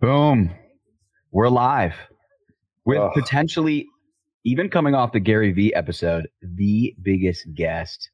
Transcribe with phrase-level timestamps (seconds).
[0.00, 0.50] Boom.
[1.30, 1.92] We're live
[2.86, 3.12] with Ugh.
[3.12, 3.86] potentially,
[4.44, 8.08] even coming off the Gary Vee episode, the biggest guest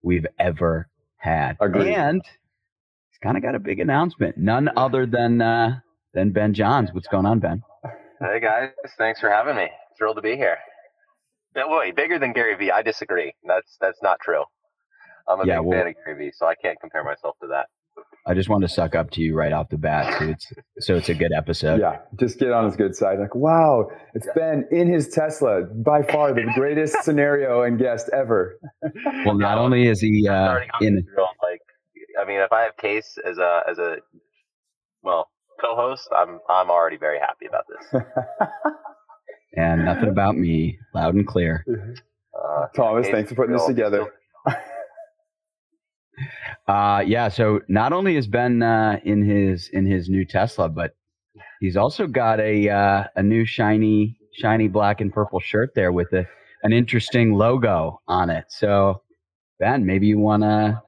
[0.00, 1.56] we've ever had.
[1.60, 1.92] Agreed.
[1.92, 4.38] And he's kind of got a big announcement.
[4.38, 5.80] None other than uh,
[6.12, 6.90] than Ben Johns.
[6.92, 7.64] What's going on, Ben?
[8.20, 9.66] Hey guys, thanks for having me.
[9.98, 10.58] Thrilled to be here.
[11.56, 12.70] Yeah, wait, bigger than Gary Vee?
[12.70, 13.34] I disagree.
[13.42, 14.44] That's that's not true.
[15.26, 17.48] I'm a yeah, big well, fan of Gary Vee, so I can't compare myself to
[17.48, 17.66] that.
[18.26, 20.94] I just want to suck up to you right off the bat, so it's so
[20.96, 21.80] it's a good episode.
[21.80, 23.18] Yeah, just get on his good side.
[23.18, 28.58] Like, wow, it's Ben in his Tesla, by far the greatest scenario and guest ever.
[29.26, 31.06] well, not only is he uh, in,
[31.42, 31.60] like,
[32.18, 33.96] I mean, if I have Case as a as a
[35.02, 35.28] well
[35.60, 38.02] co-host, I'm I'm already very happy about this.
[39.56, 41.62] and nothing about me, loud and clear.
[42.34, 44.10] Uh, Thomas, thanks for putting this together.
[46.66, 47.28] Uh, yeah.
[47.28, 50.96] So not only has Ben uh, in his in his new Tesla, but
[51.60, 56.12] he's also got a uh, a new shiny shiny black and purple shirt there with
[56.12, 56.26] a
[56.62, 58.46] an interesting logo on it.
[58.48, 59.02] So
[59.60, 60.82] Ben, maybe you want to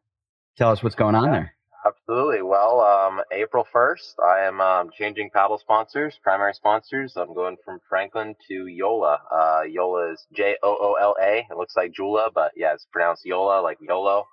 [0.57, 1.53] tell us what's going on there.
[1.87, 2.43] Absolutely.
[2.43, 7.17] Well, um, April 1st, I am um, changing paddle sponsors, primary sponsors.
[7.17, 9.19] I'm going from Franklin to JOOLA.
[9.31, 11.47] Uh, JOOLA is J O O L A.
[11.49, 14.27] It looks like Jula, but yeah, it's pronounced Yola, like YOLO.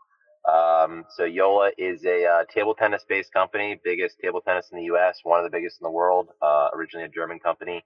[0.51, 4.85] Um, so JOOLA is a uh, table tennis based company, biggest table tennis in the
[4.85, 6.29] U.S., one of the biggest in the world.
[6.41, 7.83] Uh, originally a German company,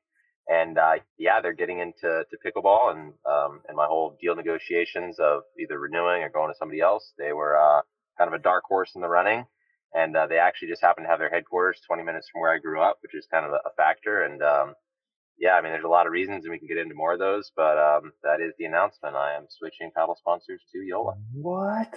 [0.47, 5.19] and uh, yeah, they're getting into to pickleball, and um, and my whole deal negotiations
[5.19, 7.13] of either renewing or going to somebody else.
[7.17, 7.81] They were uh,
[8.17, 9.46] kind of a dark horse in the running,
[9.94, 12.57] and uh, they actually just happen to have their headquarters 20 minutes from where I
[12.57, 14.23] grew up, which is kind of a, a factor.
[14.23, 14.73] And um,
[15.38, 17.19] yeah, I mean, there's a lot of reasons, and we can get into more of
[17.19, 19.16] those, but um, that is the announcement.
[19.16, 21.17] I am switching paddle sponsors to JOOLA.
[21.34, 21.94] What?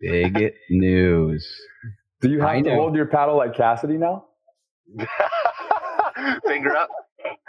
[0.00, 1.48] Big news.
[2.20, 2.76] Do you have I to know.
[2.76, 4.26] hold your paddle like Cassidy now?
[6.46, 6.88] Finger up.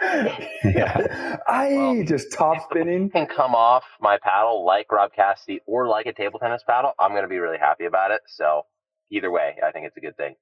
[0.64, 1.36] yeah.
[1.48, 3.10] I well, just top spinning.
[3.10, 6.92] Can come off my paddle like Rob Cassidy or like a table tennis paddle.
[6.98, 8.20] I'm going to be really happy about it.
[8.26, 8.62] So
[9.10, 10.34] either way, I think it's a good thing.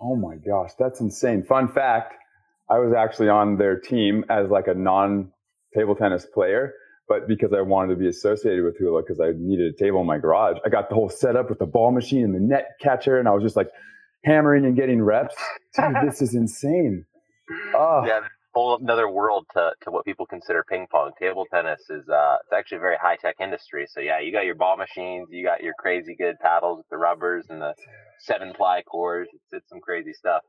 [0.00, 1.42] Oh my gosh, that's insane.
[1.44, 2.14] Fun fact:
[2.70, 5.32] I was actually on their team as like a non
[5.76, 6.72] table tennis player
[7.08, 10.06] but because I wanted to be associated with JOOLA because I needed a table in
[10.06, 13.18] my garage, I got the whole setup with the ball machine and the net catcher,
[13.18, 13.68] and I was just like
[14.24, 15.34] hammering and getting reps.
[15.76, 17.04] Dude, this is insane.
[17.74, 18.04] Oh.
[18.06, 18.20] Yeah,
[18.58, 21.12] whole another world to, to what people consider ping pong.
[21.18, 23.86] Table tennis is uh, it's actually a very high tech industry.
[23.88, 26.96] So yeah, you got your ball machines, you got your crazy good paddles with the
[26.96, 27.74] rubbers and the
[28.20, 29.28] seven ply cores.
[29.32, 30.42] It's, it's some crazy stuff.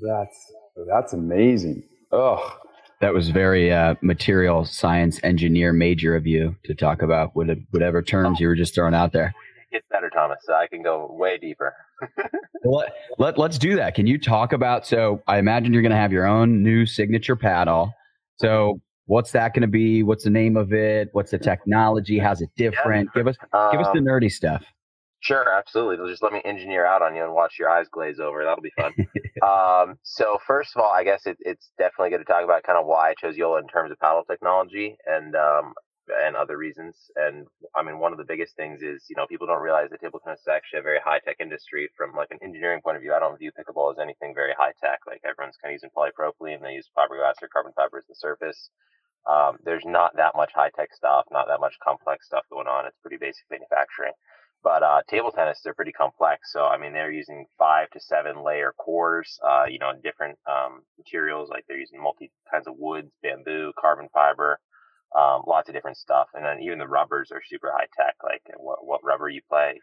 [0.00, 0.52] That's
[0.88, 1.84] that's amazing.
[2.12, 2.58] Oh,
[3.00, 8.40] that was very uh, material science engineer major of you to talk about whatever terms
[8.40, 9.34] you were just throwing out there.
[9.70, 10.38] It's better, Thomas.
[10.44, 11.74] So I can go way deeper.
[12.64, 13.94] let, let, let's do that.
[13.94, 14.86] Can you talk about?
[14.86, 17.92] So, I imagine you're going to have your own new signature paddle.
[18.38, 20.02] So, what's that going to be?
[20.02, 21.08] What's the name of it?
[21.12, 22.18] What's the technology?
[22.18, 23.10] How's it different?
[23.14, 23.20] Yeah.
[23.20, 24.64] Give us um, give us the um, nerdy stuff.
[25.26, 25.96] Sure, absolutely.
[25.96, 28.44] They'll just let me engineer out on you and watch your eyes glaze over.
[28.44, 28.94] That'll be fun.
[29.42, 32.78] um, so first of all, I guess it, it's definitely good to talk about kind
[32.78, 35.74] of why I chose JOOLA in terms of paddle technology and um,
[36.22, 37.10] and other reasons.
[37.16, 40.00] And I mean, one of the biggest things is you know people don't realize that
[40.00, 43.02] table tennis is actually a very high tech industry from like an engineering point of
[43.02, 43.12] view.
[43.12, 45.00] I don't view pickleball as anything very high tech.
[45.08, 48.70] Like everyone's kind of using polypropylene, they use fiberglass or carbon fiber as the surface.
[49.26, 52.86] Um, there's not that much high tech stuff, not that much complex stuff going on.
[52.86, 54.14] It's pretty basic manufacturing.
[54.66, 56.50] But uh, table tennis, they're pretty complex.
[56.52, 60.82] So, I mean, they're using five to seven layer cores, uh, you know, different um,
[60.98, 61.48] materials.
[61.48, 64.58] Like they're using multi kinds of woods, bamboo, carbon fiber.
[65.16, 68.16] Um, lots of different stuff, and then even the rubbers are super high tech.
[68.24, 69.78] Like what what rubber you play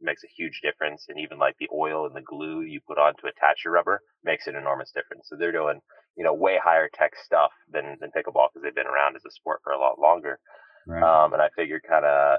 [0.00, 3.14] makes a huge difference, and even like the oil and the glue you put on
[3.16, 5.26] to attach your rubber makes an enormous difference.
[5.26, 5.80] So they're doing
[6.16, 9.30] you know way higher tech stuff than than pickleball because they've been around as a
[9.32, 10.38] sport for a lot longer.
[10.86, 11.02] Right.
[11.02, 12.38] Um, and I figured kind of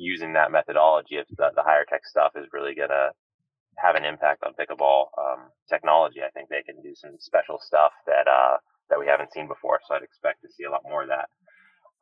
[0.00, 3.10] using that methodology of the, the higher tech stuff is really gonna
[3.78, 6.20] have an impact on pickleball um, technology.
[6.22, 8.56] I think they can do some special stuff that uh,
[8.88, 9.80] that we haven't seen before.
[9.86, 11.28] So I'd expect to see a lot more of that.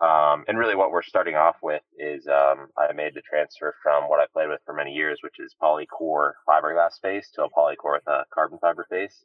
[0.01, 4.05] Um, and really, what we're starting off with is um, I made the transfer from
[4.05, 7.95] what I played with for many years, which is polycore fiberglass face, to a polycore
[7.99, 9.25] with a carbon fiber face.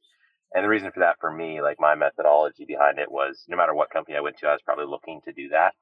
[0.54, 3.74] And the reason for that, for me, like my methodology behind it was, no matter
[3.74, 5.74] what company I went to, I was probably looking to do that.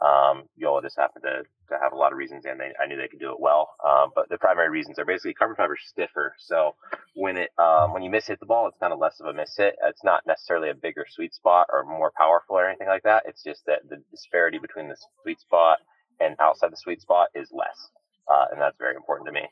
[0.00, 2.96] Um, JOOLA just happened to, to have a lot of reasons, and they, I knew
[2.96, 3.74] they could do it well.
[3.86, 6.34] Um, but the primary reasons are basically carbon fiber is stiffer.
[6.38, 6.74] So
[7.14, 9.34] when it um, when you miss hit the ball, it's kind of less of a
[9.34, 9.76] miss hit.
[9.84, 13.24] It's not necessarily a bigger sweet spot or more powerful or anything like that.
[13.26, 15.78] It's just that the disparity between the sweet spot
[16.20, 17.90] and outside the sweet spot is less,
[18.30, 19.42] uh, and that's very important to me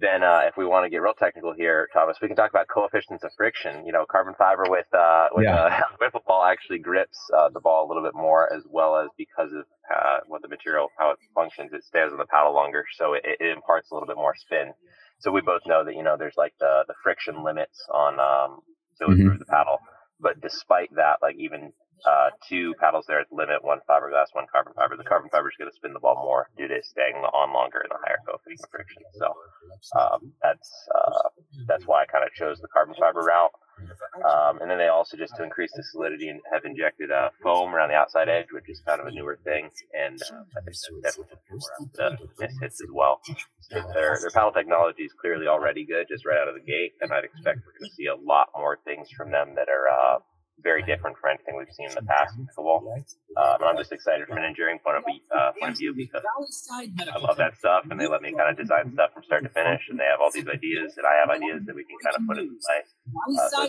[0.00, 2.68] then uh, if we want to get real technical here, Thomas, we can talk about
[2.68, 3.84] coefficients of friction.
[3.84, 5.56] You know, carbon fiber with uh, with yeah.
[5.56, 9.08] uh, wiffle ball actually grips uh, the ball a little bit more, as well as
[9.18, 12.84] because of uh, what the material how it functions, it stays on the paddle longer,
[12.96, 14.72] so it, it, imparts a little bit more spin.
[15.18, 18.60] So we both know that you know there's like the the friction limits on um,
[19.00, 19.38] to mm-hmm.
[19.38, 19.78] the paddle,
[20.18, 21.72] but despite that, like even
[22.06, 24.96] uh, two paddles there at the limit, one fiberglass, one carbon fiber.
[24.96, 27.80] The carbon fiber is going to spin the ball more due to staying on longer
[27.80, 29.02] and the higher coefficient of friction.
[29.14, 29.34] So
[29.98, 31.28] um, that's uh,
[31.66, 33.52] that's why I kind of chose the carbon fiber route.
[34.20, 37.74] Um, and then they also just to increase the solidity and have injected uh, foam
[37.74, 39.70] around the outside edge, which is kind of a newer thing.
[39.94, 41.38] And uh, I think that's definitely
[41.94, 43.20] the miss hits as well.
[43.70, 46.92] Their their paddle technology is clearly already good, just right out of the gate.
[47.00, 49.88] And I'd expect we're going to see a lot more things from them that are
[49.88, 50.18] uh,
[50.62, 52.82] very different from anything we've seen in the past in pickleball.
[53.60, 56.22] And I'm just excited from an engineering point of, view, uh, point of view because
[57.14, 59.48] I love that stuff and they let me kind of design stuff from start to
[59.50, 62.16] finish and they have all these ideas and I have ideas that we can kind
[62.16, 62.80] of put into play.
[63.38, 63.68] Uh, so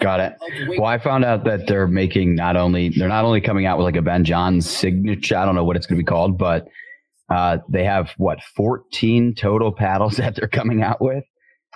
[0.00, 0.36] Got it.
[0.78, 3.84] Well, I found out that they're making not only, they're not only coming out with
[3.84, 6.68] like a Ben Johns signature, I don't know what it's going to be called, but
[7.28, 11.24] uh, they have what, 14 total paddles that they're coming out with?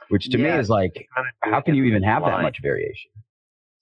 [0.09, 1.09] Which to yeah, me is like,
[1.41, 2.33] how can you even have line.
[2.33, 3.11] that much variation?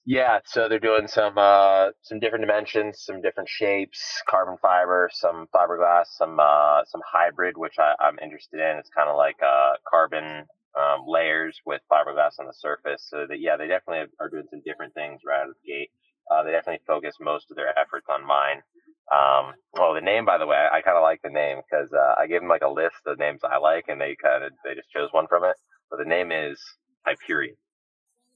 [0.09, 5.49] Yeah, so they're doing some uh, some different dimensions, some different shapes, carbon fiber, some
[5.53, 8.79] fiberglass, some uh, some hybrid, which I, am interested in.
[8.79, 10.47] It's kind of like uh, carbon
[10.79, 13.05] um, layers with fiberglass on the surface.
[13.11, 15.91] So that yeah, they definitely are doing some different things right out of the gate.
[16.31, 18.63] Uh, they definitely focus most of their efforts on mine.
[19.11, 21.93] Um, oh, the name, by the way, I, I kind of like the name because
[21.93, 24.53] uh, I gave them like a list of names I like, and they kind of
[24.65, 25.57] they just chose one from it
[25.91, 26.61] but the name is
[27.07, 27.57] Hyperion.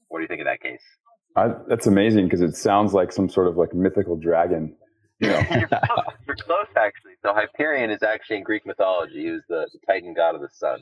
[0.07, 0.81] What do you think of that case?
[1.35, 4.75] I, that's amazing because it sounds like some sort of like mythical dragon.
[5.19, 5.41] You know?
[5.51, 7.13] you're, close, you're, close, actually.
[7.21, 9.23] So Hyperion is actually in Greek mythology.
[9.23, 10.79] He was the, the Titan god of the sun.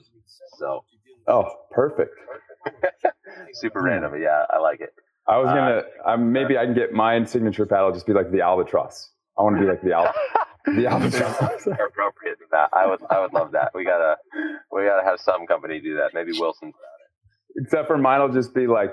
[0.57, 0.83] So.
[1.27, 2.15] Oh, perfect.
[3.53, 4.93] Super random, but yeah, I like it.
[5.27, 5.83] I was gonna.
[6.03, 9.11] Uh, um, maybe I can get my signature paddle just be like the albatross.
[9.37, 10.17] I want to be like the albatross.
[10.65, 11.65] The albatross.
[11.67, 12.69] appropriate to that.
[12.73, 13.71] I would I would love that.
[13.73, 14.17] We gotta
[14.71, 16.13] we gotta have some company do that.
[16.13, 16.99] Maybe Wilson's about
[17.55, 17.63] it.
[17.63, 18.91] Except for mine will just be like,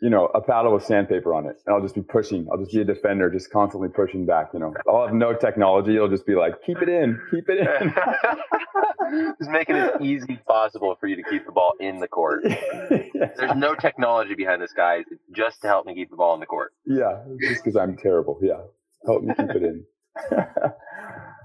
[0.00, 1.56] you know, a paddle with sandpaper on it.
[1.66, 2.46] And I'll just be pushing.
[2.50, 4.74] I'll just be a defender, just constantly pushing back, you know.
[4.88, 5.96] I'll have no technology.
[5.96, 7.94] It'll just be like, keep it in, keep it in.
[9.38, 12.08] just make it as easy as possible for you to keep the ball in the
[12.08, 12.44] court.
[12.44, 12.56] yeah.
[13.36, 15.04] There's no technology behind this, guys.
[15.34, 16.72] Just to help me keep the ball in the court.
[16.86, 18.38] Yeah, just because I'm terrible.
[18.42, 18.60] Yeah,
[19.06, 19.84] help me keep it in.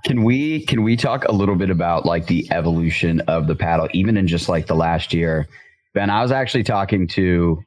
[0.05, 3.89] Can we can we talk a little bit about like the evolution of the paddle,
[3.91, 5.48] even in just like the last year?
[5.96, 7.63] Ben, I was actually talking to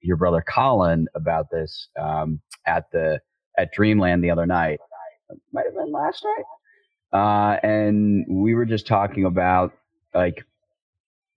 [0.00, 3.20] your brother Collin about this um, at the
[3.56, 4.80] at Dreamland the other night.
[5.52, 9.72] might have been last night, uh, and we were just talking about
[10.12, 10.44] like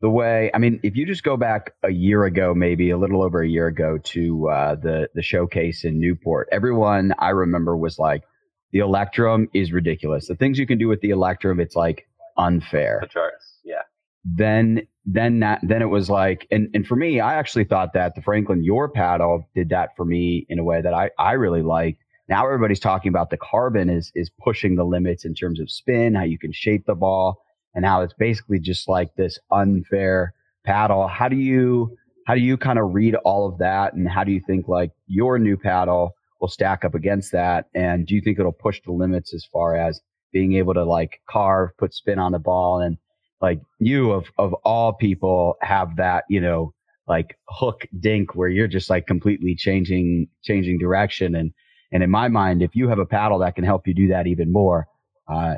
[0.01, 0.49] the way.
[0.51, 3.47] I mean, if you just go back a year ago, maybe a little over a
[3.47, 8.23] year ago, to uh, the the showcase in Newport, everyone I remember was like
[8.71, 10.27] the Electrum is ridiculous.
[10.27, 12.07] The things you can do with the Electrum, it's like
[12.37, 12.99] unfair.
[13.01, 13.81] The charts, yeah.
[14.23, 18.15] Then then that then it was like and, and for me, I actually thought that
[18.15, 21.63] the Franklin Your paddle did that for me in a way that I, I really
[21.63, 22.03] liked.
[22.27, 26.15] Now everybody's talking about the carbon is is pushing the limits in terms of spin,
[26.15, 27.41] how you can shape the ball,
[27.73, 30.33] and how it's basically just like this unfair
[30.63, 31.07] paddle.
[31.07, 31.97] How do you
[32.27, 34.91] how do you kind of read all of that and how do you think like
[35.07, 37.65] your new paddle will stack up against that?
[37.73, 41.21] And do you think it'll push the limits as far as being able to like
[41.29, 42.97] carve, put spin on the ball and
[43.41, 46.73] like you of, of all people have that, you know,
[47.07, 51.35] like hook dink where you're just like completely changing, changing direction.
[51.35, 51.51] And,
[51.91, 54.27] And in my mind, if you have a paddle that can help you do that
[54.27, 54.87] even more,
[55.27, 55.55] uh,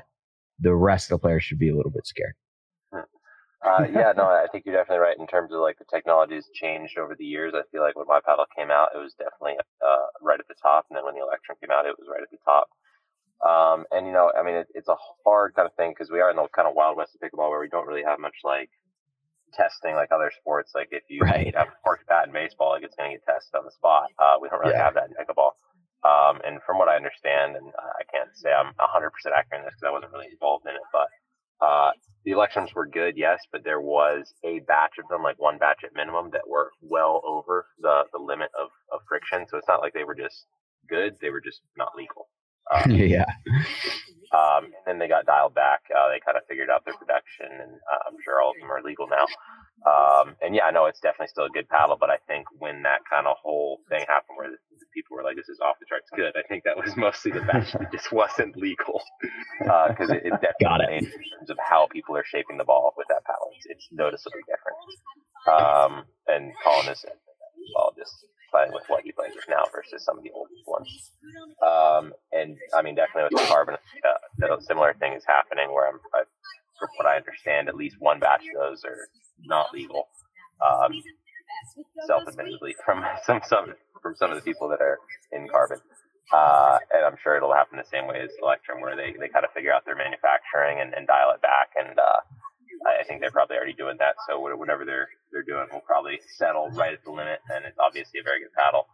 [0.59, 2.35] the rest of the players should be a little bit scared.
[3.63, 6.49] Uh, yeah, no, I think you're definitely right in terms of like the technology has
[6.53, 7.53] changed over the years.
[7.55, 10.57] I feel like when my paddle came out, it was definitely uh, right at the
[10.61, 12.67] top, and then when the Electrum came out, it was right at the top.
[13.45, 16.21] Um, and you know, I mean, it, it's a hard kind of thing because we
[16.21, 18.37] are in the kind of wild west of pickleball where we don't really have much
[18.43, 18.69] like
[19.53, 20.71] testing like other sports.
[20.75, 21.53] Like if you Right.
[21.55, 24.09] have a cork bat in baseball, like it's going to get tested on the spot.
[24.19, 24.79] Uh, we don't really Yeah.
[24.79, 25.53] have that in pickleball.
[26.01, 29.75] Um, and from what I understand, and I can't say I'm 100% accurate in this
[29.77, 31.07] because I wasn't really involved in it, but
[31.61, 31.91] uh,
[32.25, 35.81] the Electrums were good, yes, but there was a batch of them, like one batch
[35.83, 39.45] at minimum, that were well over the, the limit of, of friction.
[39.49, 40.45] So it's not like they were just
[40.87, 42.27] good; they were just not legal.
[42.71, 43.25] Um, yeah.
[44.31, 45.81] Um, and then they got dialed back.
[45.91, 48.71] Uh, they kind of figured out their production, and uh, I'm sure all of them
[48.71, 49.27] are legal now.
[49.83, 52.83] Um, and yeah, I know it's definitely still a good paddle, but I think when
[52.83, 55.77] that kind of whole thing happened where the, the people were like, this is off
[55.79, 59.01] the charts good, I think that was mostly the batch that just wasn't legal.
[59.59, 60.89] Because it, it definitely Got it.
[60.91, 63.49] in terms of how people are shaping the ball with that paddle.
[63.57, 64.77] It's, it's noticeably different.
[65.49, 67.03] Um, and Collin is
[67.75, 68.13] well, just
[68.51, 71.11] playing with what he plays with now versus some of the old ones.
[71.63, 75.87] Um, and I mean, definitely with the carbon, uh, a similar thing is happening where
[75.89, 76.23] I'm, I,
[76.79, 79.07] from what I understand, at least one batch of those are
[79.45, 80.07] not legal.
[80.61, 80.93] Um,
[82.07, 84.99] self-admittedly from some, some from some of the people that are
[85.31, 85.79] in carbon.
[86.33, 89.45] Uh, and I'm sure it'll happen the same way as Electrum, where they, they kind
[89.45, 91.75] of figure out their manufacturing and, and dial it back.
[91.75, 92.21] And uh,
[92.87, 94.15] I I think they're probably already doing that.
[94.29, 98.19] So whatever they're they're doing will probably settle right at the limit, and it's obviously
[98.19, 98.87] a very good paddle.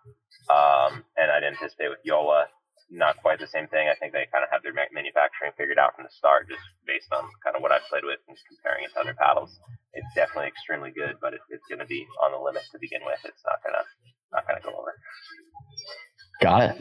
[0.50, 2.48] Um, and I'd anticipate with JOOLA,
[2.89, 3.88] not quite the same thing.
[3.89, 7.12] I think they kind of have their manufacturing figured out from the start, just based
[7.12, 9.60] on kind of what I've played with and comparing it to other paddles.
[9.94, 13.01] It's definitely extremely good, but it, it's going to be on the limit to begin
[13.06, 13.20] with.
[13.25, 13.84] It's not gonna
[14.32, 14.94] not gonna go over.
[16.41, 16.75] Got it.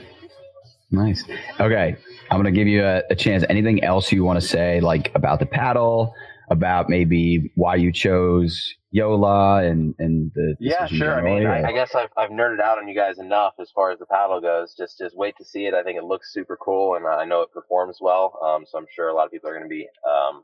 [0.91, 1.25] Nice.
[1.59, 1.97] Okay.
[2.31, 3.45] I'm to give you a, a chance.
[3.49, 6.15] Anything else you want to say, like about the paddle,
[6.49, 10.57] about maybe why you chose JOOLA and, and the.
[10.61, 11.15] Yeah, sure.
[11.15, 13.91] I mean, I, I guess I've, I've nerded out on you guys enough as far
[13.91, 14.75] as the paddle goes.
[14.77, 15.75] Just just wait to see it.
[15.75, 18.39] I think it looks super cool, and I know it performs well.
[18.43, 20.43] Um, so I'm sure a lot of people are going to be um,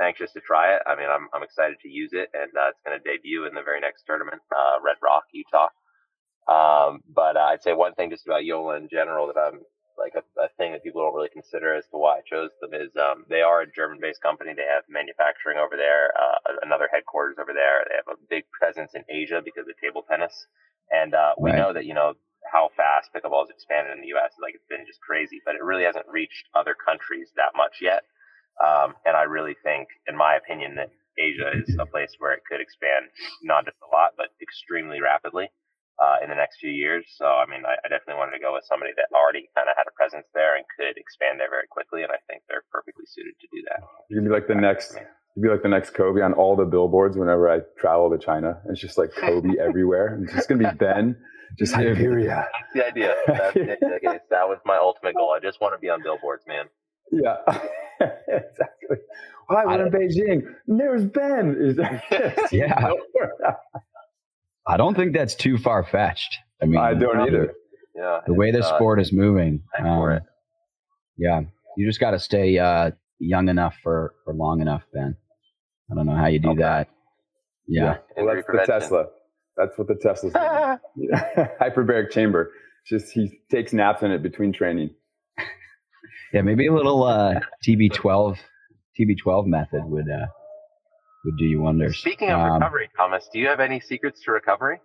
[0.00, 0.82] anxious to try it.
[0.86, 3.54] I mean, I'm I'm excited to use it, and uh, it's going to debut in
[3.54, 5.68] the very next tournament, uh, Red Rock, Utah.
[6.48, 9.60] Um, but uh, I'd say one thing just about JOOLA in general that I'm
[10.02, 12.74] like a, a thing that people don't really consider as to why I chose them
[12.74, 14.52] is um, they are a German-based company.
[14.54, 17.86] They have manufacturing over there, uh, another headquarters over there.
[17.88, 20.34] They have a big presence in Asia because of table tennis,
[20.90, 21.56] and uh, we Right.
[21.56, 22.14] know that you know
[22.52, 24.34] how fast pickleball has expanded in the U.S.
[24.42, 28.02] Like it's been just crazy, but it really hasn't reached other countries that much yet.
[28.62, 32.42] Um, and I really think, in my opinion, that Asia is a place where it
[32.50, 33.06] could expand
[33.42, 35.48] not just a lot, but extremely rapidly
[36.02, 37.06] uh, in the next few years.
[37.14, 39.78] So, I mean, I, I definitely wanted to go with somebody that already kind of
[39.78, 42.02] had a presence there and could expand there very quickly.
[42.02, 43.80] And I think they're perfectly suited to do that.
[44.10, 44.98] You can be like the next.
[45.38, 48.60] You'd be like the next Kobe on all the billboards whenever I travel to China.
[48.68, 50.18] It's just like Kobe everywhere.
[50.24, 51.16] It's just gonna be Ben,
[51.58, 52.48] just Siberia.
[52.52, 53.14] That's the idea.
[53.26, 54.20] That's the idea.
[54.28, 55.32] That was my ultimate goal.
[55.32, 56.66] I just want to be on billboards, man.
[57.12, 57.36] Yeah,
[58.00, 58.96] exactly.
[59.48, 60.42] Hi, we're in Beijing.
[60.66, 61.56] There's Ben.
[61.58, 62.92] Is that- Yeah.
[64.66, 66.38] I don't think that's too far fetched.
[66.62, 67.52] I mean, I don't either.
[67.94, 68.20] Yeah.
[68.26, 69.62] The way the uh, sport is moving.
[69.76, 70.22] time for um, it.
[71.16, 71.40] Yeah.
[71.76, 75.16] You just got to stay uh, young enough for, for long enough, Ben.
[75.90, 76.60] I don't know how you do Okay.
[76.62, 76.88] that.
[77.66, 77.98] Yeah.
[78.16, 78.72] Well, Injury that's the.
[78.72, 79.04] Tesla.
[79.56, 80.32] That's what the Tesla's
[80.96, 81.48] doing.
[81.60, 82.52] Hyperbaric chamber.
[82.86, 84.90] Just he takes naps in it between training.
[86.32, 86.40] Yeah.
[86.40, 88.38] Maybe a little uh, TB12,
[88.98, 90.24] TB12 method would, uh,
[91.24, 91.98] would do you wonders.
[91.98, 94.80] Speaking of Um, recovery, Thomas, do you have any secrets to recovery?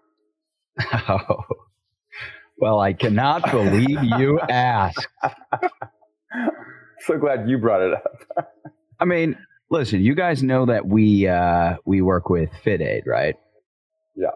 [0.94, 1.44] Oh,
[2.58, 5.08] well, I cannot believe you asked.
[7.00, 8.52] so glad you brought it up.
[9.00, 9.38] I mean,
[9.70, 13.36] listen, you guys know that we uh, we work with FitAid, right?
[14.16, 14.30] Yeah,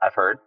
[0.00, 0.38] I've heard.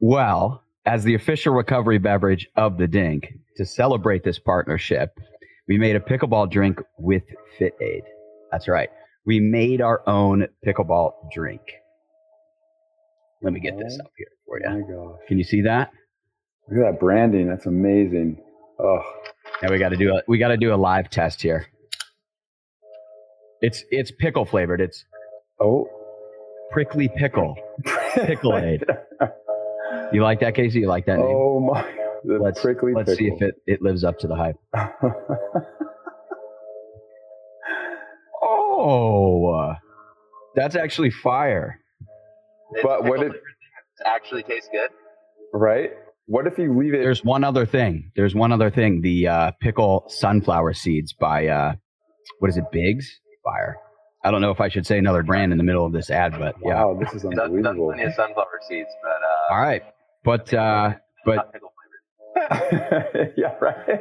[0.00, 5.18] Well, as the official recovery beverage of the Dink, to celebrate this partnership,
[5.66, 7.22] we made a pickleball drink with
[7.58, 8.02] FitAid.
[8.52, 8.90] That's right.
[9.26, 11.60] We made our own pickleball drink.
[13.42, 14.80] Let me get this up here for Oh you.
[14.86, 15.20] my gosh.
[15.28, 15.90] Can you see that?
[16.68, 17.48] Look at that branding.
[17.48, 18.38] That's amazing.
[18.78, 19.00] Oh,
[19.62, 21.66] Now we got to do a we got to do a live test here.
[23.60, 24.80] It's it's pickle flavored.
[24.80, 25.04] It's
[25.60, 25.88] oh.
[26.70, 27.56] prickly pickle.
[28.14, 28.84] Pickle aid.
[30.12, 30.80] You like that, Casey?
[30.80, 31.26] You like that name?
[31.28, 31.82] oh my.
[32.24, 34.56] The let's prickly let's see if it, it lives up to the hype.
[38.86, 39.74] Oh, uh,
[40.54, 41.80] that's actually fire.
[42.72, 44.90] It's But what pickle it- flavored thing that actually tastes good.
[45.52, 45.90] right?
[46.26, 47.02] What if you leave it?
[47.02, 48.10] There's one other thing.
[48.16, 49.00] There's one other thing.
[49.00, 51.74] The uh, pickle sunflower seeds by uh,
[52.40, 52.64] what is it?
[52.72, 53.76] Biggs Fire.
[54.24, 56.32] I don't know if I should say another brand in the middle of this ad,
[56.36, 56.84] but yeah.
[56.84, 57.86] Wow, this is Done, done unbelievable.
[57.92, 59.10] plenty of sunflower seeds, but
[59.52, 59.82] uh, All right,
[60.24, 61.72] but uh, but not pickle
[62.50, 63.32] flavored.
[63.36, 64.00] yeah, right.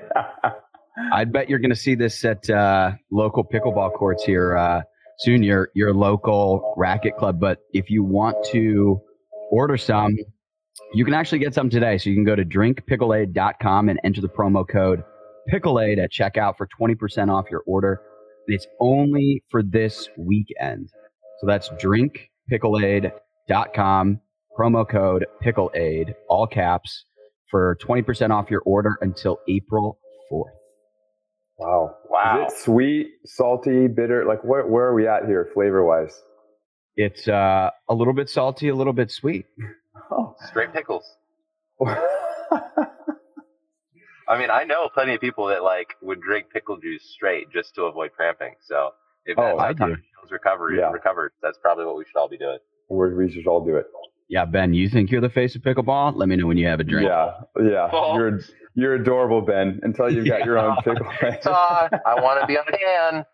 [1.12, 4.82] I bet you're going to see this at uh, local pickleball courts here uh,
[5.20, 5.44] soon.
[5.44, 7.40] Your your local racket club.
[7.40, 9.02] But if you want to
[9.52, 10.16] order some,
[10.94, 11.98] you can actually get some today.
[11.98, 15.04] So you can go to drinkpickleaid.com and enter the promo code
[15.52, 18.02] pickleaid at checkout for 20% off your order.
[18.48, 20.90] And it's only for this weekend.
[21.42, 24.22] So that's drinkpickleaid.com
[24.58, 27.04] promo code pickleaid all caps
[27.52, 30.00] for 20% off your order until April
[30.32, 30.46] 4th.
[31.58, 31.96] Wow.
[32.10, 32.46] Wow.
[32.48, 34.26] Is it sweet, salty, bitter?
[34.26, 36.22] Like where where are we at here, flavor wise?
[36.98, 39.46] It's uh, a little bit salty, a little bit sweet.
[40.12, 40.36] Oh.
[40.50, 41.04] Straight pickles.
[41.82, 41.98] I
[44.40, 47.84] mean, I know plenty of people that like would drink pickle juice straight just to
[47.84, 48.54] avoid cramping.
[48.62, 48.92] So
[49.26, 49.80] if Oh, that's I how do.
[49.80, 50.92] Tommy feels recovery Yeah.
[50.92, 52.60] recovered, that's probably what we should all be doing.
[52.90, 53.88] we we should all do it.
[54.28, 56.16] Yeah, Ben, you think you're the face of pickleball?
[56.16, 57.08] Let me know when you have a drink.
[57.08, 57.90] Yeah, yeah.
[57.92, 58.16] Oh.
[58.18, 58.40] You're
[58.74, 59.80] you're adorable, Ben.
[59.84, 60.94] Until you've got your own Yeah.
[60.94, 61.12] pickle.
[61.44, 63.26] Todd, I want to be on the can.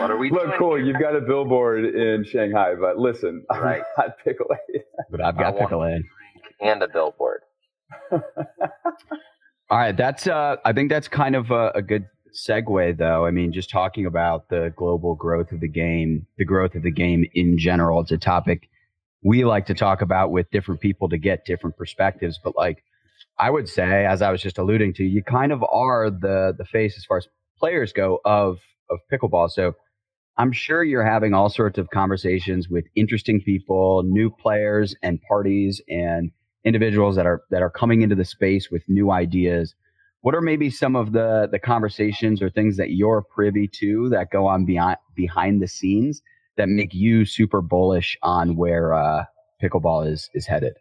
[0.00, 0.58] What are we Look, doing?
[0.58, 0.76] cool.
[0.76, 0.84] here?
[0.84, 3.82] You've got a billboard in Shanghai, but listen, I'm Right.
[3.96, 4.82] not pickle aid.
[5.10, 6.02] But I've got want- pickle aid.
[6.60, 7.42] and a billboard.
[9.70, 13.26] All right, that's uh, I think that's kind of a, a good segue, though.
[13.26, 16.90] I mean, just talking about the global growth of the game, the growth of the
[16.90, 18.00] game in general.
[18.00, 18.68] It's a topic
[19.22, 22.38] we like to talk about with different people to get different perspectives.
[22.42, 22.82] But like,
[23.38, 26.64] I would say, as I was just alluding to, you kind of are the the
[26.64, 28.58] face as far as players go of
[28.90, 29.50] of pickleball.
[29.50, 29.74] So
[30.36, 35.82] I'm sure you're having all sorts of conversations with interesting people, new players and parties
[35.88, 36.30] and
[36.64, 39.74] individuals that are that are coming into the space with new ideas.
[40.20, 44.30] What are maybe some of the the conversations or things that you're privy to that
[44.30, 46.22] go on behind behind the scenes
[46.58, 49.26] that make you super bullish on where uh,
[49.62, 50.76] pickleball is is headed?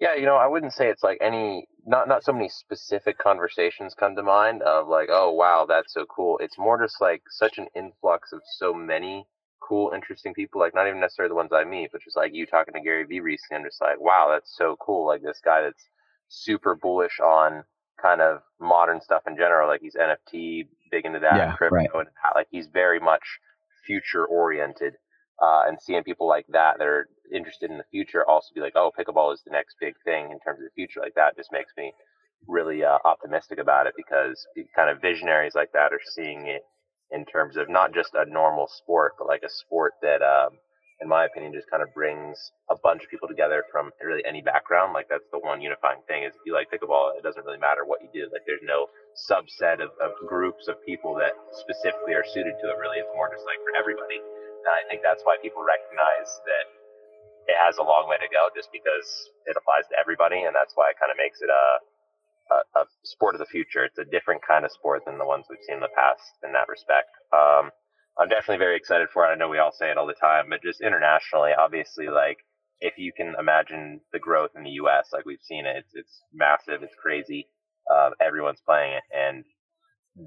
[0.00, 3.94] Yeah, you know, I wouldn't say it's like any not not so many specific conversations
[3.94, 6.38] come to mind of like, oh wow, that's so cool.
[6.38, 9.26] It's more just like such an influx of so many
[9.60, 10.60] cool, interesting people.
[10.60, 13.04] Like not even necessarily the ones I meet, but just like you talking to Gary
[13.04, 13.58] Vee recently.
[13.58, 15.06] I'm just like, wow, that's so cool.
[15.06, 15.84] Like this guy that's
[16.28, 17.64] super bullish on
[18.00, 19.68] kind of modern stuff in general.
[19.68, 21.90] Like he's NFT big into that, Yeah, crypto right.
[22.00, 22.34] and that.
[22.34, 23.22] Like he's very much
[23.86, 24.94] future oriented.
[25.42, 28.76] Uh, and seeing people like that that are interested in the future also be like,
[28.76, 31.00] oh, pickleball is the next big thing in terms of the future.
[31.00, 31.92] Like that just makes me
[32.46, 36.62] really uh, optimistic about it because kind of visionaries like that are seeing it
[37.10, 40.58] in terms of not just a normal sport, but like a sport that, um,
[41.02, 44.42] in my opinion, just kind of brings a bunch of people together from really any
[44.42, 44.94] background.
[44.94, 47.82] Like that's the one unifying thing is if you like pickleball, it doesn't really matter
[47.82, 48.30] what you do.
[48.30, 48.86] Like there's no
[49.18, 52.76] subset of, of groups of people that specifically are suited to it.
[52.78, 54.22] Really, it's more just like for everybody.
[54.64, 56.66] And I think that's why people recognize that
[57.50, 60.46] it has a long way to go just because it applies to everybody.
[60.46, 61.64] And that's why it kind of makes it a,
[62.54, 63.84] a, a sport of the future.
[63.84, 66.54] It's a different kind of sport than the ones we've seen in the past in
[66.54, 67.12] that respect.
[67.34, 67.74] Um,
[68.18, 69.30] I'm definitely very excited for it.
[69.30, 72.38] I know we all say it all the time, but just internationally, obviously, like
[72.80, 76.20] if you can imagine the growth in the U.S., like we've seen it, it's, it's
[76.32, 77.48] massive, it's crazy.
[77.92, 79.44] Uh, everyone's playing it, and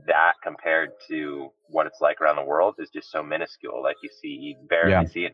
[0.08, 3.82] that compared to what it's like around the world is just so minuscule.
[3.82, 5.06] Like you see, you barely Yeah.
[5.06, 5.34] see it,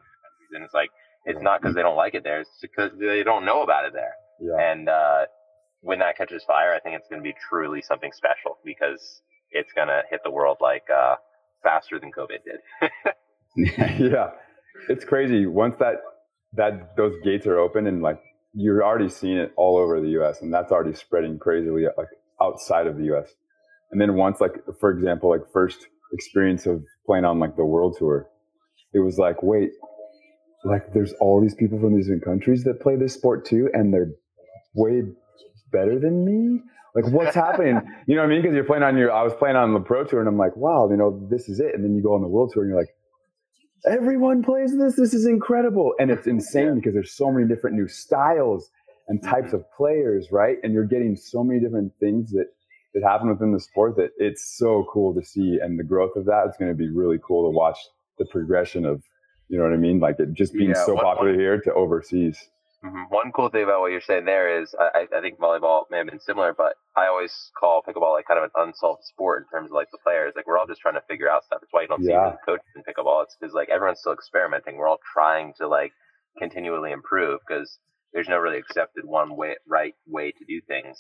[0.54, 0.90] and it's like
[1.26, 3.94] it's not because they don't like it there; it's because they don't know about it
[3.94, 4.14] there.
[4.40, 4.58] Yeah.
[4.72, 5.26] And uh,
[5.82, 9.72] when that catches fire, I think it's going to be truly something special because it's
[9.74, 11.16] going to hit the world like uh,
[11.64, 12.92] faster than COVID did.
[14.00, 14.32] yeah,
[14.90, 15.46] it's crazy.
[15.46, 15.96] Once that
[16.54, 18.20] that those gates are open and like
[18.54, 20.42] you're already seeing it all over the U.S.
[20.42, 22.08] and that's already spreading crazily like
[22.42, 23.32] outside of the U.S.
[23.92, 27.96] And then once like for example like first experience of playing on like the world
[27.98, 28.28] tour,
[28.94, 29.72] it was like wait,
[30.64, 33.94] like there's all these people from these different countries that play this sport too, and
[33.94, 34.12] they're
[34.76, 35.04] way
[35.72, 36.62] better than me.
[36.96, 37.80] Like what's happening?
[38.08, 38.42] You know what I mean?
[38.42, 39.12] Because you're playing on your.
[39.12, 41.60] I was playing on the pro tour, and I'm like, wow, you know, this is
[41.60, 41.74] it.
[41.74, 42.90] And then you go on the world tour, and you're like,
[43.90, 44.96] everyone plays this.
[44.96, 48.70] This is incredible, and it's insane because there's so many different new styles
[49.08, 50.58] and types of players, right?
[50.64, 52.48] And you're getting so many different things that
[52.94, 56.26] that happen within the sport that it's so cool to see, and the growth of
[56.26, 57.78] that is going to be really cool to watch
[58.20, 59.02] the progression of,
[59.48, 60.00] you know what I mean?
[60.00, 62.38] Like it just being Yeah, so one- popular here to overseas.
[62.84, 63.10] Mhm.
[63.10, 66.08] One cool thing about what you're saying there is I, I think volleyball may have
[66.08, 69.72] been similar, but I always call pickleball like kind of an unsolved sport in terms
[69.72, 70.34] of like the players.
[70.36, 71.60] Like we're all just trying to figure out stuff.
[71.64, 72.16] It's why you don't see Yeah.
[72.16, 73.24] even coaches in pickleball.
[73.24, 74.76] It's because like everyone's still experimenting.
[74.78, 75.94] We're all trying to like
[76.38, 77.80] continually improve because
[78.12, 80.98] there's no really accepted one way right way to do things.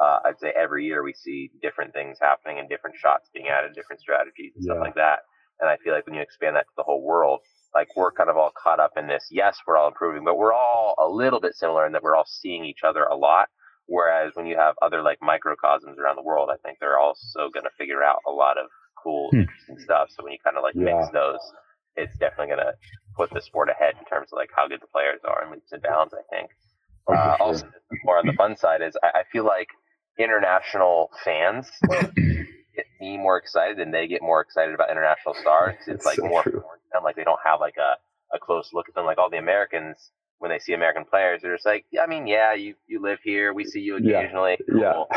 [0.00, 3.74] Uh, I'd say every year we see different things happening and different shots being added,
[3.74, 5.20] different strategies and stuff like that.
[5.60, 7.40] And I feel like when you expand that to the whole world,
[7.74, 9.26] like we're kind of all caught up in this.
[9.30, 12.26] Yes, we're all improving, but we're all a little bit similar in that we're all
[12.26, 13.48] seeing each other a lot.
[13.86, 17.64] Whereas when you have other like microcosms around the world, I think they're also going
[17.64, 18.66] to figure out a lot of
[19.02, 19.40] cool, Hmm.
[19.42, 20.08] interesting stuff.
[20.10, 20.84] So when you kind of like Yeah.
[20.84, 21.40] mix those,
[21.96, 22.74] it's definitely going to
[23.16, 25.72] put the sport ahead in terms of like how good the players are and leaps
[25.72, 26.14] and bounds.
[26.14, 26.50] I think.
[27.08, 27.40] Oh, Uh, sure.
[27.40, 27.66] also,
[28.04, 29.68] more on the fun side is I, I feel like
[30.18, 31.68] international fans
[32.76, 35.74] get me more excited and they get more excited about international stars.
[35.86, 36.62] It's like so more true.
[36.94, 37.04] Foreign them.
[37.04, 37.96] Like they don't have like a,
[38.34, 39.04] a close look at them.
[39.04, 42.26] Like all the Americans, when they see American players, they're just like, yeah, I mean,
[42.26, 43.52] yeah, you, you live here.
[43.52, 44.58] We see you occasionally.
[44.74, 44.92] yeah.
[44.94, 45.08] Cool.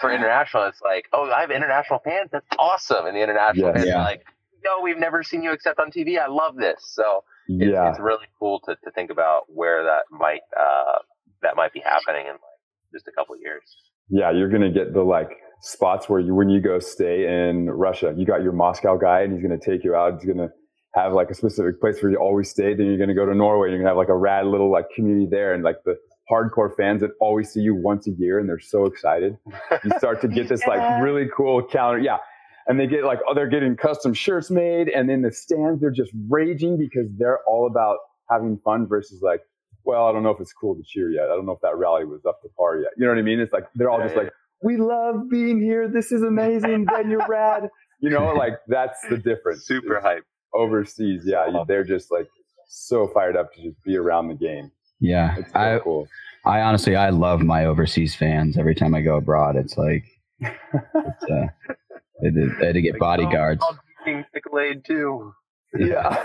[0.00, 2.30] For international, it's like, oh, I have international fans.
[2.32, 3.06] That's awesome.
[3.06, 3.76] And the international Yes.
[3.76, 3.96] fans Yeah.
[4.00, 4.24] are like,
[4.64, 6.18] no, we've never seen you except on TV.
[6.20, 6.76] I love this.
[6.92, 7.90] So it's, yeah.
[7.90, 10.98] it's really cool to, to think about where that might uh,
[11.42, 12.60] that might be happening in like
[12.92, 13.62] just a couple of years.
[14.08, 15.30] Yeah, you're gonna get the like
[15.62, 19.32] spots where you when you go stay in Russia, you got your Moscow guy and
[19.32, 20.14] he's gonna take you out.
[20.20, 20.48] He's gonna
[20.94, 22.74] have like a specific place where you always stay.
[22.74, 23.68] Then you're gonna go to Norway.
[23.70, 25.96] You're gonna have like a rad little like community there, and like the
[26.30, 29.36] hardcore fans that always see you once a year and they're so excited.
[29.84, 32.02] You start to get this like really cool calendar.
[32.02, 32.18] Yeah.
[32.66, 34.88] And they get like, oh, they're getting custom shirts made.
[34.88, 37.96] And then the stands, they're just raging because they're all about
[38.30, 39.40] having fun versus like,
[39.84, 41.24] well, I don't know if it's cool to cheer yet.
[41.24, 42.90] I don't know if that rally was up to par yet.
[42.98, 43.40] You know what I mean?
[43.40, 44.24] It's like, they're all Yeah, just yeah.
[44.24, 45.88] like, we love being here.
[45.88, 46.84] This is amazing.
[46.84, 47.68] Ben, you're rad.
[48.00, 49.62] You know, like that's the difference.
[49.66, 50.24] Super hype.
[50.58, 51.22] Overseas.
[51.24, 51.46] Yeah.
[51.48, 52.28] you- They're just like
[52.68, 54.70] so fired up to just be around the game.
[55.00, 56.08] Yeah, It's so I cool.
[56.44, 58.58] I honestly I love my overseas fans.
[58.58, 60.04] Every time I go abroad, it's like
[60.40, 61.46] it's, uh,
[62.22, 63.64] they, they, they had to get Like, bodyguards.
[64.06, 65.32] I'm Pickle Aid too.
[65.78, 66.22] Yeah.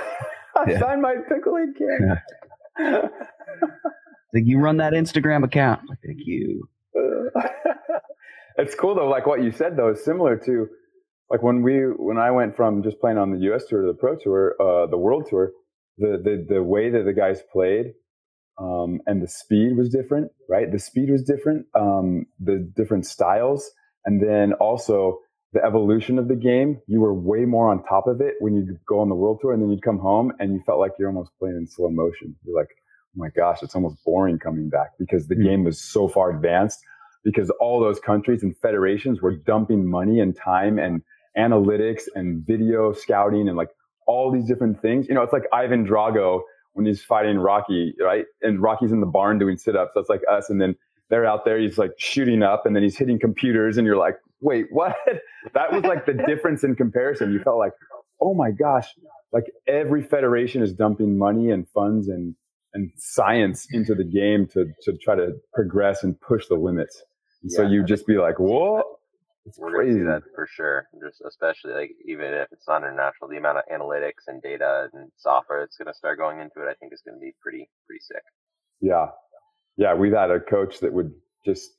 [0.67, 0.79] Yeah.
[0.85, 2.21] Sign my pickle and can.
[4.33, 5.81] Like you run that Instagram account.
[5.87, 6.67] Like, Thank you.
[8.57, 9.07] it's cool though.
[9.07, 10.67] Like what you said though is similar to
[11.33, 13.65] like when we when I went from just playing on the U.S.
[13.69, 15.53] tour to the Pro Tour, uh, the World Tour.
[15.99, 17.87] The the the way that the guys played
[18.59, 20.71] um, and the speed was different, right?
[20.71, 23.69] The speed was different, um, the different styles,
[24.05, 25.19] and then also
[25.53, 26.81] the evolution of the game.
[26.87, 29.53] You were way more on top of it when you go on the World Tour,
[29.53, 32.35] and then you'd come home and you felt like you're almost playing in slow motion.
[32.45, 35.43] You're like, oh my gosh, it's almost boring coming back because the Hmm.
[35.43, 36.81] game was so far advanced.
[37.25, 41.01] Because all those countries and federations were dumping money and time and
[41.37, 43.69] analytics and video scouting and like
[44.07, 45.07] all these different things.
[45.07, 46.41] You know, it's like Ivan Drago
[46.73, 48.25] when he's fighting Rocky, right?
[48.41, 49.91] And Rocky's in the barn doing sit-ups.
[49.95, 50.49] That's like us.
[50.49, 50.75] And then
[51.09, 54.15] they're out there, he's like shooting up and then he's hitting computers and you're like,
[54.41, 54.95] wait, what?
[55.53, 57.31] that was like the difference in comparison.
[57.31, 57.73] You felt like,
[58.21, 58.87] oh my gosh,
[59.31, 62.35] like every federation is dumping money and funds and
[62.75, 67.03] and science into the game to to try to progress and push the limits.
[67.43, 68.81] And so you just be like, whoa,
[69.45, 69.99] it's We're gonna crazy.
[70.03, 70.87] that for sure.
[71.03, 75.11] Just especially like even if it's not international, the amount of analytics and data and
[75.17, 78.23] software that's gonna start going into it, I think is gonna be pretty pretty sick.
[78.81, 79.07] Yeah.
[79.77, 79.95] Yeah.
[79.95, 81.11] We've had a coach that would
[81.45, 81.71] just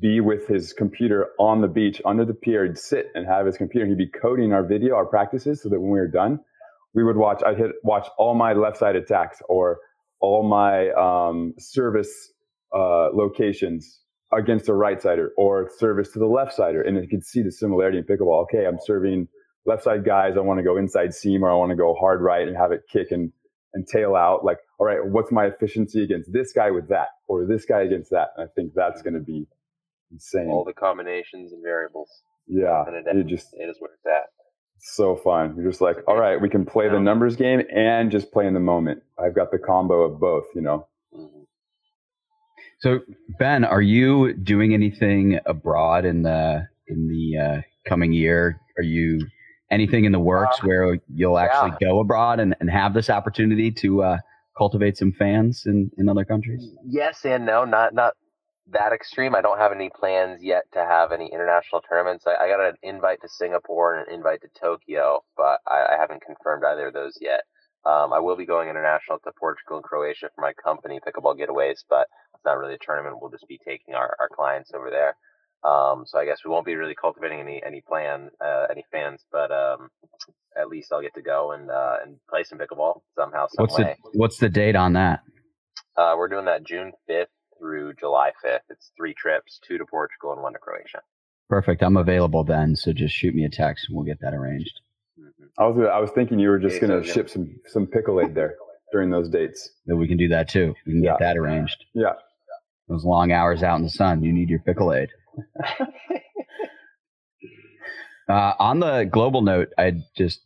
[0.00, 2.64] be with his computer on the beach under the pier.
[2.64, 3.86] He'd sit and have his computer.
[3.86, 6.40] He'd be coding our video, our practices, so that when we were done,
[6.94, 7.42] we would watch.
[7.44, 9.78] I'd hit watch all my left side attacks or
[10.20, 12.32] all my um, service
[12.74, 14.00] uh, locations
[14.38, 17.50] against a right sider or service to the left sider, and you can see the
[17.52, 18.42] similarity in pickleball.
[18.44, 19.28] Okay, I'm serving
[19.66, 20.34] left side guys.
[20.36, 22.72] I want to go inside seam or I want to go hard right and have
[22.72, 23.32] it kick and
[23.72, 24.44] and tail out.
[24.44, 28.10] Like, all right, what's my efficiency against this guy with that or this guy against
[28.10, 28.28] that?
[28.36, 29.46] And I think that's going to be
[30.12, 30.48] insane.
[30.48, 32.08] All the combinations and variables.
[32.46, 34.28] yeah, And it, just it is where it's at.
[34.78, 35.56] so fun.
[35.56, 38.54] You're just like, all right, we can play the numbers game and just play in
[38.54, 39.02] the moment.
[39.18, 40.44] I've got the combo of both.
[40.54, 40.86] You know.
[41.12, 41.46] Mhm.
[42.80, 43.00] So
[43.38, 48.60] Ben, are you doing anything abroad in the in the uh, coming year?
[48.78, 49.26] Are you
[49.70, 51.88] anything in the works Uh, where you'll actually yeah.
[51.88, 54.18] go abroad and, and have this opportunity to uh,
[54.56, 56.68] cultivate some fans in, in other countries?
[56.84, 58.14] Yes and no, not not
[58.70, 59.34] that extreme.
[59.34, 62.24] I don't have any plans yet to have any international tournaments.
[62.26, 65.96] I, I got an invite to Singapore and an invite to Tokyo, but I, I
[65.98, 67.42] haven't confirmed either of those yet.
[67.86, 71.84] Um, I will be going international to Portugal and Croatia for my company, Pickleball Getaways,
[71.88, 73.18] but it's not really a tournament.
[73.20, 75.16] We'll just be taking our, our clients over there.
[75.70, 79.24] Um, so I guess we won't be really cultivating any any plan uh, any fans,
[79.32, 79.88] but um,
[80.58, 83.78] at least I'll get to go and uh, and play some pickleball somehow, some What's
[83.78, 83.96] way.
[84.02, 85.20] the what's the date on that?
[85.96, 87.26] Uh, we're doing that June 5th
[87.58, 88.60] through July 5th.
[88.68, 91.00] It's three trips, two to Portugal and one to Croatia.
[91.48, 91.82] Perfect.
[91.82, 94.80] I'm available then, so just shoot me a text and we'll get that arranged.
[95.18, 95.48] Mhm.
[95.58, 98.34] I was I was thinking you were just going to ship some some pickle aid
[98.34, 98.56] there.
[98.92, 99.68] during those dates.
[99.86, 100.72] Then we can do that too.
[100.86, 101.12] We can Yeah.
[101.12, 101.84] get that arranged.
[101.94, 102.12] Yeah.
[102.88, 105.08] Those long hours out in the sun, you need your pickle aid.
[108.28, 110.40] Uh, on the global note, I just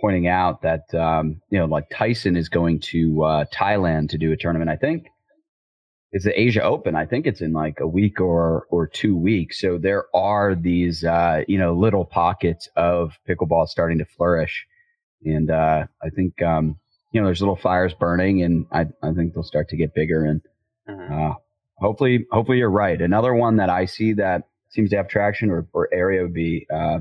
[0.00, 4.32] pointing out that um, you know, like Tyson is going to uh, Thailand to do
[4.32, 4.68] a tournament.
[4.68, 5.06] I think
[6.14, 6.94] it's the Asia Open.
[6.94, 9.60] I think it's in like a week or or two weeks.
[9.60, 14.64] So there are these uh, you know little pockets of pickleball starting to flourish,
[15.24, 16.78] and uh, I think um,
[17.10, 20.24] you know there's little fires burning, and I I think they'll start to get bigger.
[20.24, 20.40] And
[20.88, 21.10] Mhm.
[21.10, 21.34] uh,
[21.78, 23.00] hopefully, hopefully you're right.
[23.00, 26.66] Another one that I see that seems to have traction or, or area would be
[26.72, 26.98] uh,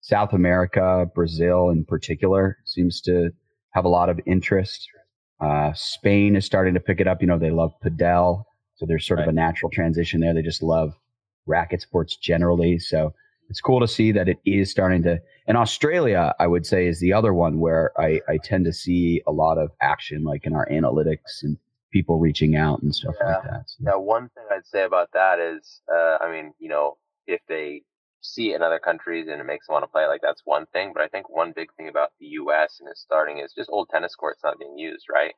[0.00, 3.30] South America, Brazil in particular seems to
[3.70, 4.88] have a lot of interest.
[5.40, 7.20] Uh, Spain is starting to pick it up.
[7.20, 8.44] You know, they love padel,
[8.76, 10.34] so there's sort of a natural transition there.
[10.34, 10.94] They just love
[11.46, 12.78] racket sports generally.
[12.78, 13.14] So
[13.48, 15.20] it's cool to see that it is starting to.
[15.46, 19.22] And Australia, I would say, is the other one where I, I tend to see
[19.26, 21.56] a lot of action, like in our analytics and
[21.92, 23.62] people reaching out and stuff like that.
[23.66, 27.40] So- Now, one thing I'd say about that is, uh, I mean, you know, if
[27.48, 27.82] they
[28.20, 30.66] see it in other countries and it makes them want to play, like that's one
[30.72, 30.90] thing.
[30.92, 32.78] But I think one big thing about the U.S.
[32.80, 35.32] and it's starting is just old tennis courts not being used, right?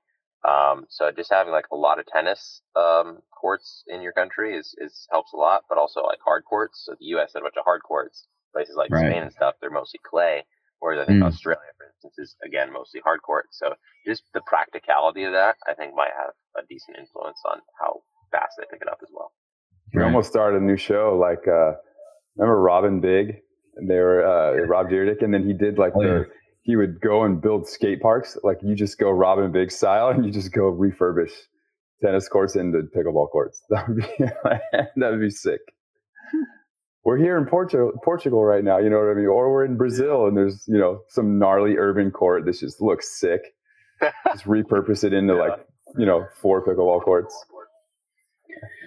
[0.46, 4.74] Um, so just having like a lot of tennis um, courts in your country is,
[4.78, 6.82] is helps a lot, but also like hard courts.
[6.86, 7.32] So the U.S.
[7.34, 8.26] had a bunch of hard courts.
[8.54, 9.06] Places like Right.
[9.10, 10.44] Spain and stuff, they're mostly clay.
[10.80, 11.26] Whereas I think Mm.
[11.26, 13.46] Australia, for instance, is again mostly hard court.
[13.50, 13.74] So
[14.06, 18.54] just the practicality of that, I think, might have a decent influence on how fast
[18.58, 19.32] they pick it up as well.
[19.92, 20.06] We Right.
[20.06, 21.16] almost started a new show.
[21.20, 21.72] Like, uh,
[22.36, 23.42] remember Rob and Big?
[23.76, 26.26] And they were uh, Rob Dyrdek, and then he did like Oh, the.
[26.68, 28.36] He would go and build skate parks.
[28.44, 31.32] Like you just go Rob and Big style, and you just go refurbish
[32.04, 33.62] tennis courts into pickleball courts.
[33.70, 34.06] That would be
[35.00, 35.60] that would be sick.
[37.04, 38.76] We're here in Portugal, Portugal right now.
[38.76, 39.28] You know what I mean?
[39.28, 43.18] Or we're in Brazil, and there's you know some gnarly urban court that just looks
[43.18, 43.40] sick.
[44.30, 45.40] just repurpose it into Yeah.
[45.40, 47.34] like you know four pickleball courts.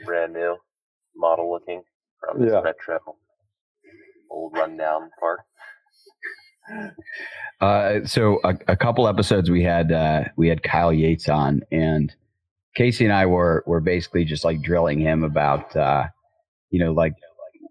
[0.05, 0.55] Brand new,
[1.15, 1.81] model looking
[2.19, 2.61] from this Yeah.
[2.61, 2.99] retro,
[4.29, 5.39] old rundown park.
[7.61, 12.13] Uh, so a, a couple episodes we had uh, we had Kyle Yates on, and
[12.75, 16.05] Casey and I were were basically just like drilling him about uh,
[16.71, 17.13] you know like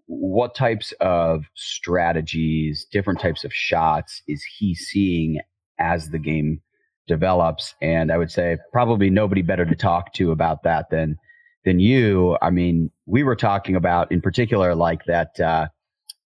[0.05, 5.39] what types of strategies, different types of shots is he seeing
[5.79, 6.61] as the game
[7.07, 11.17] develops, and I would say probably nobody better to talk to about that than
[11.65, 12.37] than you.
[12.41, 15.67] I mean, we were talking about in particular like that uh,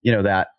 [0.02, 0.50] you know that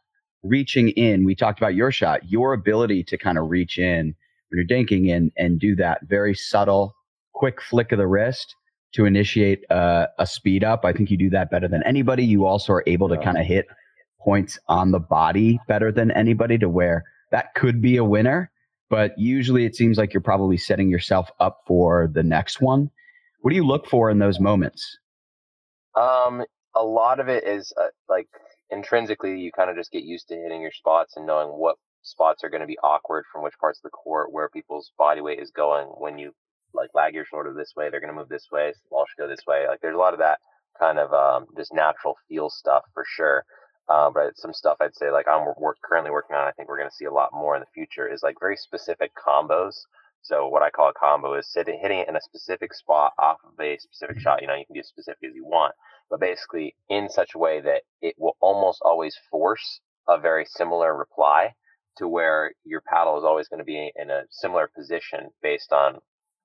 [0.44, 1.24] reaching in.
[1.24, 4.14] We talked about your shot, your ability to kind of reach in
[4.48, 6.94] when you're dinking and and do that very subtle,
[7.33, 8.54] quick flick of the wrist
[8.92, 10.85] to initiate a, a speed up.
[10.85, 12.24] I think you do that better than anybody.
[12.24, 13.66] You also are able to kind of hit
[14.20, 18.50] points on the body better than anybody to where that could be a winner.
[18.90, 22.90] But usually it seems like you're probably setting yourself up for the next one.
[23.40, 24.98] What do you look for in those moments?
[25.96, 26.44] Um,
[26.76, 28.28] a lot of it is uh, like
[28.70, 32.44] intrinsically, you kind of just get used to hitting your spots and knowing what spots
[32.44, 35.40] are going to be awkward from which parts of the court, where people's body weight
[35.40, 35.87] is going.
[35.87, 36.33] When you
[36.72, 38.72] like lag your shoulder this way, they're going to move this way.
[38.72, 39.66] The ball should go this way.
[39.68, 40.38] Like there's a lot of that
[40.79, 43.44] kind of um, just natural feel stuff for sure.
[43.88, 46.46] Um, but some stuff I'd say like I'm work, currently working on.
[46.46, 48.57] I think we're going to see a lot more in the future is like very
[48.57, 49.74] specific combos.
[50.25, 53.39] So what I call a combo is sitting, hitting it in a specific spot off
[53.45, 54.41] of a specific shot.
[54.41, 55.75] You know, you can be as specific as you want,
[56.11, 60.97] but basically in such a way that it will almost always force a very similar
[60.97, 61.53] reply
[61.99, 65.99] to where your paddle is always going to be in a similar position based on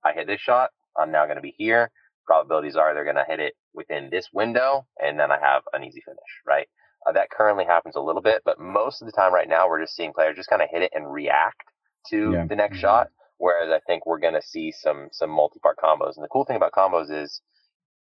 [0.04, 1.90] I hit this shot, I'm now going to be here.
[2.26, 5.84] Probabilities are they're going to hit it within this window, and then I have an
[5.84, 6.68] easy finish, right?
[7.08, 9.82] Uh, that currently happens a little bit, but most of the time right now we're
[9.82, 11.64] just seeing players just kind of hit it and react
[12.10, 12.46] to Yeah.
[12.46, 13.10] the next shot.
[13.40, 16.16] Whereas I think we're going to see some some multi-part combos.
[16.16, 17.42] And the cool thing about combos is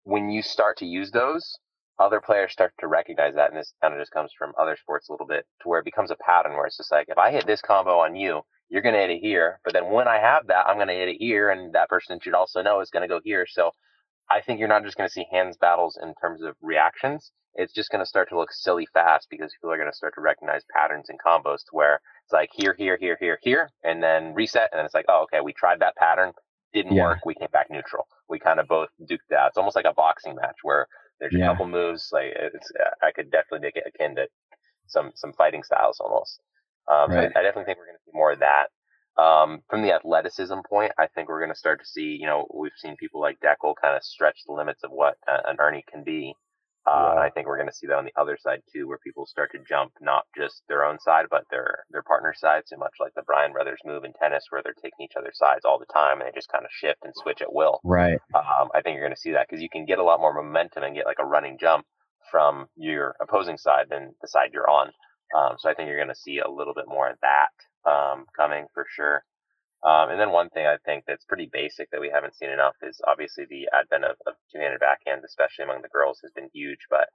[0.04, 1.60] when you start to use those,
[2.00, 5.10] other players start to recognize that, and this kind of just comes from other sports
[5.10, 7.32] a little bit, to where it becomes a pattern where it's just like if I
[7.32, 10.18] hit this combo on you, you're going to hit it here, but then when I
[10.18, 12.90] have that, I'm going to hit it here, and that person should also know is
[12.90, 13.46] going to go here.
[13.48, 13.72] So
[14.30, 17.32] I think you're not just going to see hands battles in terms of reactions.
[17.56, 20.14] It's just going to start to look silly fast because people are going to start
[20.16, 24.04] to recognize patterns and combos to where it's like here, here, here, here, here, and
[24.04, 26.34] then reset, and then it's like, oh, okay, we tried that pattern,
[26.74, 26.98] didn't Yeah.
[26.98, 28.08] work, we came back neutral.
[28.30, 29.48] We kind of both duked that.
[29.50, 30.88] It's almost like a boxing match where
[31.20, 31.46] there's Yeah.
[31.46, 32.10] a couple moves.
[32.12, 32.72] Like it's,
[33.04, 34.28] I could definitely make it akin to
[34.88, 36.42] some some fighting styles almost.
[36.92, 37.14] Um, Right.
[37.14, 38.68] so I, I definitely think we're going to see more of that.
[39.18, 42.48] Um, from the athleticism point, I think we're going to start to see, you know,
[42.54, 45.86] we've seen people like Dekel kind of stretch the limits of what uh, an Ernie
[45.90, 46.34] can be.
[46.88, 49.00] Uh, And I think we're going to see that on the other side too, where
[49.00, 52.64] people start to jump not just their own side, but their their partner side.
[52.68, 55.66] So much like the Bryan brothers move in tennis, where they're taking each other's sides
[55.66, 57.80] all the time, and they just kind of shift and switch at will.
[57.84, 58.20] Right.
[58.36, 60.34] Um, I think you're going to see that because you can get a lot more
[60.34, 61.86] momentum and get like a running jump
[62.30, 64.92] from your opposing side than the side you're on.
[65.36, 67.50] Um, so I think you're going to see a little bit more of that
[67.86, 69.24] um, coming for sure.
[69.86, 72.74] Um, and then one thing I think that's pretty basic that we haven't seen enough
[72.82, 76.90] is obviously the advent of, of two-handed backhands, especially among the girls, has been huge.
[76.90, 77.06] But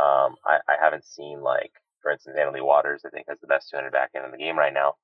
[0.00, 3.02] um, I, I, haven't seen like, for instance, Anna Leigh Waters.
[3.04, 4.94] I think has the best two-handed backhand in the game right now,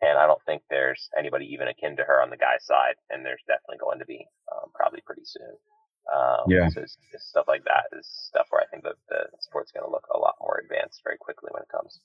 [0.00, 2.96] and I don't think there's anybody even akin to her on the guy's side.
[3.10, 5.52] And there's definitely going to be um, probably pretty soon.
[6.08, 6.68] Um, yeah.
[6.72, 9.84] So it's, it's stuff like that is stuff where I think that the sport's going
[9.84, 12.00] to look a lot more advanced very quickly when it comes.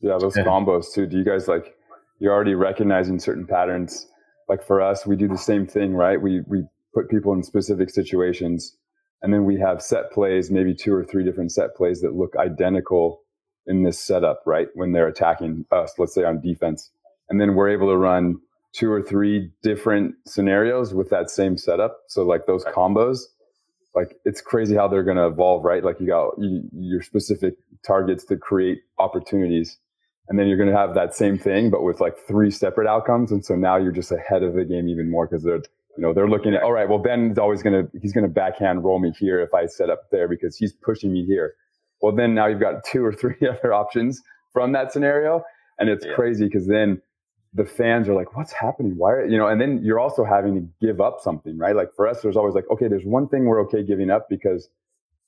[0.00, 0.44] Yeah, those yeah.
[0.44, 1.06] combos too.
[1.06, 1.74] Do you guys like?
[2.18, 4.06] you're already recognizing certain patterns.
[4.48, 6.20] Like for us, we do the same thing, right?
[6.20, 8.76] We we put people in specific situations,
[9.22, 12.34] and then we have set plays, maybe two or three different set plays that look
[12.36, 13.22] identical
[13.66, 14.68] in this setup, right?
[14.74, 16.90] When they're attacking us, let's say on defense,
[17.28, 18.40] and then we're able to run
[18.72, 21.98] two or three different scenarios with that same setup.
[22.08, 23.20] So like those combos,
[23.94, 25.84] like it's crazy how they're going to evolve, right?
[25.84, 27.54] Like you got you, your specific
[27.86, 29.78] targets to create opportunities
[30.28, 33.32] and then you're going to have that same thing, but with like three separate outcomes.
[33.32, 35.62] And so now you're just ahead of the game even more because they're,
[35.96, 38.30] you know, they're looking at, all right, well, Ben's always going to, he's going to
[38.30, 41.54] backhand roll me here if I set up there because he's pushing me here.
[42.02, 45.42] Well, then now you've got two or three other options from that scenario.
[45.78, 46.14] And it's yeah.
[46.14, 47.00] crazy because then
[47.54, 48.96] the fans are like, what's happening?
[48.98, 51.74] Why are, you know, and then you're also having to give up something, right?
[51.74, 54.68] Like for us, there's always like, okay, there's one thing we're okay giving up because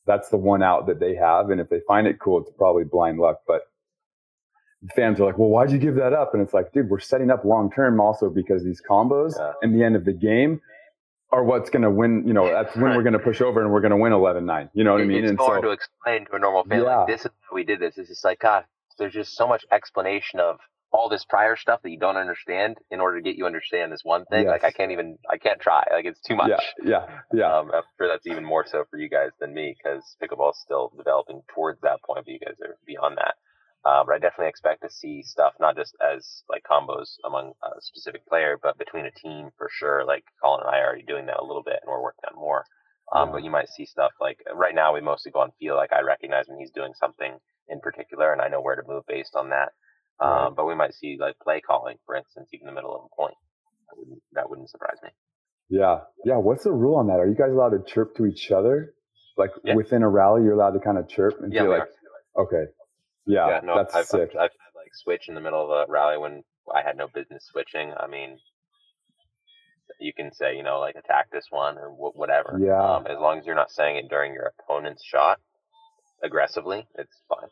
[0.06, 1.48] that's the one out that they have.
[1.48, 3.40] And if they find it cool, it's probably blind luck.
[3.46, 3.62] But
[4.95, 6.33] fans are like, well, why'd you give that up?
[6.33, 9.53] And it's like, dude, we're setting up long term also because these combos yeah.
[9.62, 10.61] in the end of the game
[11.33, 12.25] are what's going to win.
[12.27, 14.45] You know, that's when we're going to push over and we're going to win 11
[14.45, 14.71] 9.
[14.75, 15.25] You know what it, I mean?
[15.25, 16.99] It's and hard so, to explain to a normal fan, yeah.
[16.99, 17.99] like, this is how we did this.
[17.99, 18.64] It's just like, God,
[18.99, 20.59] there's just so much explanation of
[20.93, 24.01] all this prior stuff that you don't understand in order to get you understand this
[24.03, 24.45] one thing.
[24.45, 24.51] Yes.
[24.51, 25.85] Like I can't even, I can't try.
[25.93, 26.51] Like it's too much.
[26.51, 27.59] Yeah, yeah, yeah.
[27.59, 30.59] Um, I'm sure that's even more so for you guys than me because pickleball is
[30.61, 33.35] still developing towards that point, but you guys are beyond that.
[33.85, 37.81] Uh, but I definitely expect to see stuff not just as like combos among a
[37.81, 40.05] specific player, but between a team for sure.
[40.05, 42.38] Like Collin and I are already doing that a little bit, and we're working on
[42.38, 42.64] more.
[43.12, 43.33] Um, yeah.
[43.33, 45.77] But you might see stuff like right now we mostly go on feel.
[45.77, 47.38] Like I recognize when he's doing something
[47.69, 49.73] in particular, and I know where to move based on that.
[50.21, 50.53] Um, right.
[50.57, 53.16] But we might see like play calling, for instance, even in the middle of a
[53.16, 53.35] point.
[53.88, 55.09] That wouldn't, that wouldn't surprise me.
[55.71, 56.37] Yeah, yeah.
[56.37, 57.19] What's the rule on that?
[57.21, 58.93] Are you guys allowed to chirp to each other?
[59.38, 59.75] Like yeah.
[59.75, 62.43] within a rally, you're allowed to kind of chirp and yeah, like, are.
[62.43, 62.71] okay,
[63.26, 64.30] yeah, yeah no, that's I've, sick.
[64.33, 66.42] I've, I've, had like switch in the middle of a rally when
[66.74, 67.92] I had no business switching.
[67.98, 68.38] I mean,
[70.00, 72.59] you can say you know like attack this one or whatever.
[72.61, 72.83] Yeah.
[72.83, 75.38] Um, as long as you're not saying it during your opponent's shot
[76.22, 77.48] aggressively, it's fine.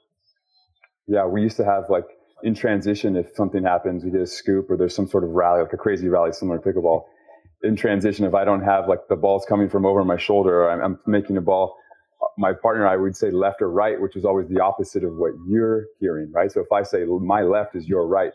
[1.06, 2.04] Yeah, we used to have like
[2.42, 5.62] in transition if something happens, we get a scoop or there's some sort of rally,
[5.62, 7.04] like a crazy rally similar to pickleball.
[7.62, 10.70] In transition, if I don't have like the ball's coming from over my shoulder or
[10.70, 11.76] I'm, I'm making a ball
[12.38, 15.16] my partner, and I would say left or right, which is always the opposite of
[15.16, 16.50] what you're hearing, right?
[16.50, 18.32] So if I say my left is your right,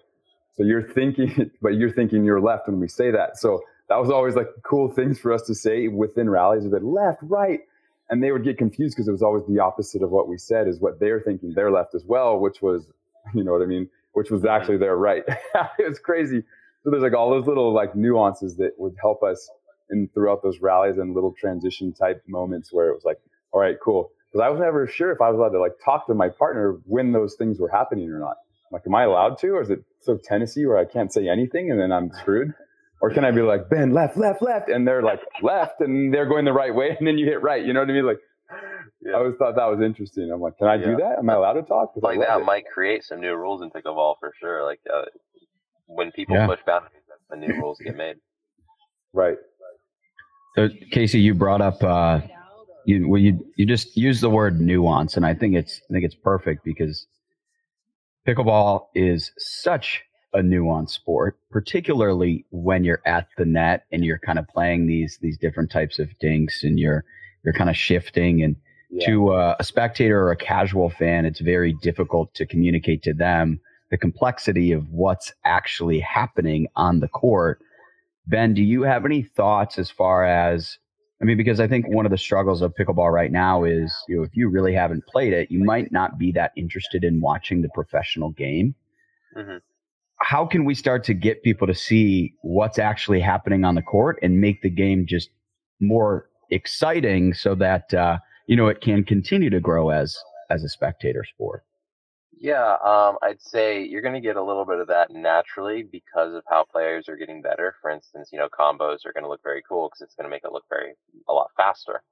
[0.55, 3.37] so you're thinking, but you're thinking your left when we say that.
[3.37, 7.19] So that was always like cool things for us to say within rallies, that left,
[7.23, 7.61] right,
[8.09, 10.67] and they would get confused because it was always the opposite of what we said
[10.67, 12.87] is what they're thinking their left as well, which was,
[13.33, 15.23] you know what I mean, which was actually their right.
[15.79, 16.43] it was crazy.
[16.83, 19.49] So there's like all those little like nuances that would help us
[19.89, 23.19] in throughout those rallies and little transition type moments where it was like
[23.53, 24.11] all right, cool.
[24.31, 26.79] Because I was never sure if I was allowed to like talk to my partner
[26.85, 28.37] when those things were happening or not.
[28.71, 31.69] Like, am I allowed to, or is it so Tennessee where I can't say anything
[31.69, 32.53] and then I'm screwed?
[33.01, 36.25] Or can I be like Ben left, left, left, and they're like left, and they're
[36.25, 37.63] going the right way, and then you hit right.
[37.63, 38.05] You know what I mean?
[38.07, 38.19] Like,
[39.01, 39.11] yeah.
[39.11, 40.31] I always thought that was interesting.
[40.33, 40.85] I'm like, can I yeah.
[40.85, 41.19] do that?
[41.19, 41.91] Am I allowed to talk?
[41.97, 42.45] Like that it.
[42.45, 44.63] might create some new rules in pickleball for sure.
[44.63, 45.03] Like uh,
[45.85, 46.47] when people yeah.
[46.47, 48.15] push boundaries, the new rules get made.
[49.11, 49.37] Right.
[50.55, 52.21] So Casey, you brought up uh,
[52.85, 56.05] you well, you you just use the word nuance, and I think it's I think
[56.05, 57.07] it's perfect because
[58.27, 64.39] pickleball is such a nuanced sport, particularly when you're at the net and you're kind
[64.39, 67.05] of playing these these different types of dinks, and you're
[67.43, 68.41] you're kind of shifting.
[68.41, 68.55] And
[68.89, 69.07] yeah.
[69.07, 73.59] to uh, a spectator or a casual fan, it's very difficult to communicate to them
[73.91, 77.59] the complexity of what's actually happening on the court.
[78.25, 80.77] Ben, do you have any thoughts as far as
[81.23, 84.17] I mean, because I think one of the struggles of pickleball right now is, you
[84.17, 87.61] know, if you really haven't played it, you might not be that interested in watching
[87.61, 88.75] the professional game.
[89.37, 89.59] Mm-hmm.
[90.17, 94.19] How can we start to get people to see what's actually happening on the court
[94.21, 95.29] and make the game just
[95.79, 98.17] more exciting so that uh,
[98.47, 100.17] you know it can continue to grow as
[100.49, 101.63] as a spectator sport.
[102.43, 106.35] Yeah, um, I'd say you're going to get a little bit of that naturally because
[106.35, 107.75] of how players are getting better.
[107.81, 110.29] For instance, you know, combos are going to look very cool because it's going to
[110.29, 110.95] make it look very
[111.29, 112.03] a lot faster.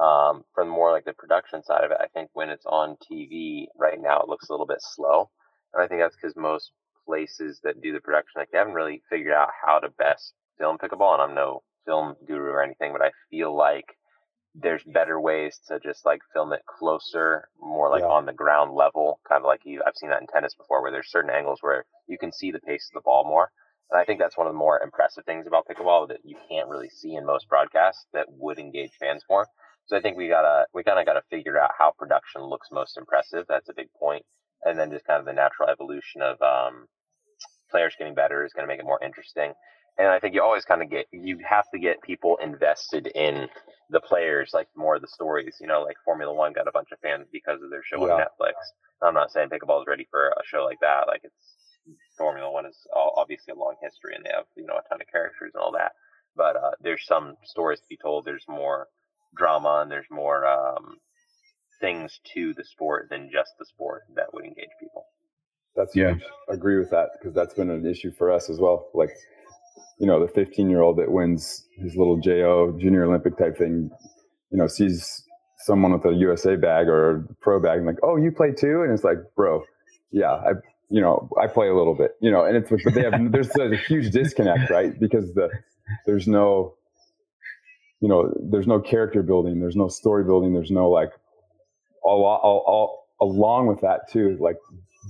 [0.00, 3.66] Um, from more like the production side of it, I think when it's on TV
[3.76, 5.28] right now, it looks a little bit slow,
[5.74, 6.72] and I think that's because most
[7.04, 10.78] places that do the production, like they haven't really figured out how to best film
[10.78, 11.14] pickleball.
[11.14, 13.86] And I'm no film guru or anything, but I feel like
[14.62, 18.08] there's better ways to just like film it closer, more like yeah.
[18.08, 20.92] on the ground level, kind of like you, I've seen that in tennis before, where
[20.92, 23.50] there's certain angles where you can see the pace of the ball more.
[23.90, 26.68] And I think that's one of the more impressive things about pickleball that you can't
[26.68, 29.46] really see in most broadcasts that would engage fans more.
[29.86, 32.96] So I think we gotta, we kind of gotta figure out how production looks most
[32.96, 33.46] impressive.
[33.48, 34.24] That's a big point.
[34.62, 36.86] And then just kind of the natural evolution of, um,
[37.70, 39.52] players getting better is going to make it more interesting.
[40.00, 43.48] And I think you always kind of get, you have to get people invested in
[43.90, 45.58] the players, like more of the stories.
[45.60, 48.14] You know, like Formula One got a bunch of fans because of their show yeah.
[48.14, 48.54] on Netflix.
[49.02, 51.06] I'm not saying pickleball is ready for a show like that.
[51.06, 51.34] Like it's
[52.16, 55.08] Formula One is obviously a long history and they have you know a ton of
[55.12, 55.92] characters and all that.
[56.34, 58.24] But uh, there's some stories to be told.
[58.24, 58.88] There's more
[59.36, 60.96] drama and there's more um,
[61.80, 65.04] things to the sport than just the sport that would engage people.
[65.76, 66.12] That's yeah.
[66.12, 66.22] Huge.
[66.50, 68.88] I agree with that because that's been an issue for us as well.
[68.94, 69.10] Like
[69.98, 73.90] you know, the 15 year old that wins his little JO junior Olympic type thing,
[74.50, 75.22] you know, sees
[75.58, 78.82] someone with a USA bag or a pro bag and like, oh, you play too?
[78.82, 79.62] And it's like, bro,
[80.10, 80.52] yeah, I,
[80.88, 83.54] you know, I play a little bit, you know, and it's, but they have, there's
[83.58, 84.98] a huge disconnect, right?
[84.98, 85.50] Because the,
[86.06, 86.74] there's no,
[88.00, 91.10] you know, there's no character building, there's no story building, there's no like,
[92.02, 94.56] all, all, all along with that too, like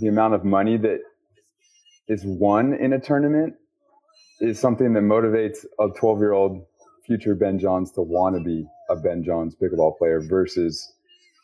[0.01, 0.99] the amount of money that
[2.09, 3.55] is won in a tournament
[4.41, 6.65] is something that motivates a 12 year old
[7.07, 10.93] future Ben Johns to want to be a Ben Johns pickleball player versus,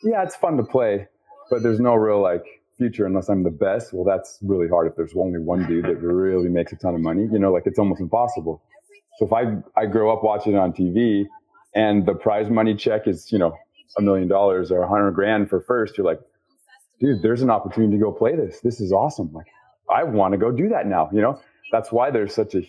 [0.03, 1.07] yeah, it's fun to play,
[1.49, 2.43] but there's no real like
[2.77, 3.93] future unless I'm the best.
[3.93, 7.01] Well, that's really hard if there's only one dude that really makes a ton of
[7.01, 7.27] money.
[7.31, 8.61] You know, like it's almost impossible.
[9.17, 11.25] So if I I grow up watching it on TV
[11.75, 13.55] and the prize money check is you know
[13.97, 16.19] a million dollars or a hundred grand for first, you're like,
[16.99, 18.59] dude, there's an opportunity to go play this.
[18.61, 19.33] This is awesome.
[19.33, 19.47] Like
[19.89, 21.09] I want to go do that now.
[21.11, 21.41] You know,
[21.71, 22.61] that's why there's such a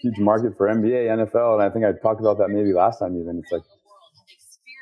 [0.00, 3.18] huge market for NBA, NFL, and I think I talked about that maybe last time.
[3.18, 3.62] Even it's like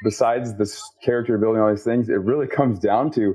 [0.03, 3.35] besides this character building, all these things, it really comes down to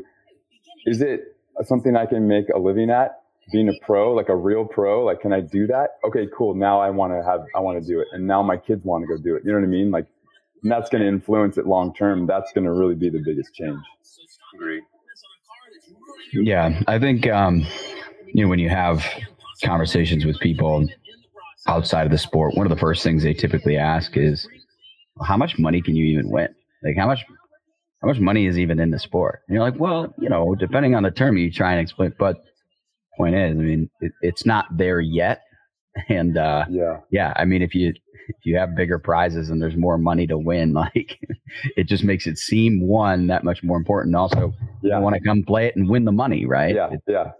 [0.86, 3.21] is it something I can make a living at?
[3.51, 5.91] Being a pro, like a real pro, like can I do that?
[6.03, 6.53] Okay, cool.
[6.53, 9.03] Now I want to have, I want to do it, and now my kids want
[9.03, 9.43] to go do it.
[9.45, 9.89] You know what I mean?
[9.89, 10.07] Like,
[10.63, 12.28] that's going to influence it long term.
[12.28, 13.80] That's going to really be the biggest change.
[14.53, 14.82] Agree.
[16.34, 17.65] Yeah, I think um,
[18.34, 19.05] you know when you have
[19.63, 20.88] conversations with people
[21.68, 24.47] outside of the sport, one of the first things they typically ask is,
[25.22, 26.49] "How much money can you even win?
[26.84, 27.26] Like how much,
[28.01, 30.95] how much money is even in the sport?" And you're like, "Well, you know, depending
[30.95, 32.43] on the term you try and explain." But
[33.18, 35.43] point is, I mean, it, it's not there yet,
[36.09, 37.34] and uh, yeah, yeah.
[37.36, 37.93] I mean, if you
[38.30, 41.20] if you have bigger prizes and there's more money to win, like
[41.76, 44.15] it just makes it seem one that much more important.
[44.15, 44.97] Also, yeah.
[44.97, 46.76] you want to come play it and win the money, right?
[46.76, 47.32] Yeah, it, yeah.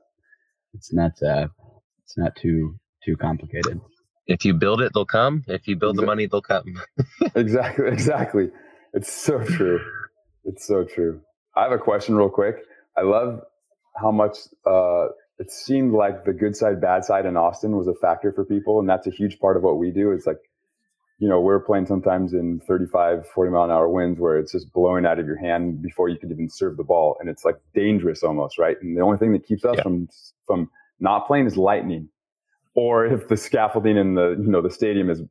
[0.74, 1.48] It's not uh,
[2.04, 2.76] it's not too
[3.06, 3.80] too complicated
[4.28, 5.44] if you build it, they'll come.
[5.48, 6.04] If you build exactly.
[6.04, 6.82] the money, they'll come.
[7.36, 7.88] exactly.
[7.88, 8.50] Exactly.
[8.94, 9.80] It's so true.
[10.44, 11.22] It's so true.
[11.56, 12.58] I have a question real quick.
[12.98, 13.42] I love
[13.96, 15.08] how much uh,
[15.40, 18.80] it seemed like the good side, bad side in Austin was a factor for people.
[18.80, 20.12] And that's a huge part of what we do.
[20.12, 20.40] It's like,
[21.20, 24.72] you know, we're playing sometimes in 35, 40 mile an hour winds where it's just
[24.74, 27.18] blowing out of your hand before you could even serve the ball.
[27.20, 28.78] And it's like dangerous almost, right?
[28.82, 29.84] And the only thing that keeps us yeah.
[29.84, 30.10] from,
[30.46, 30.70] from
[31.00, 32.10] not playing is lightning
[32.78, 35.22] or if the scaffolding in the you know the stadium is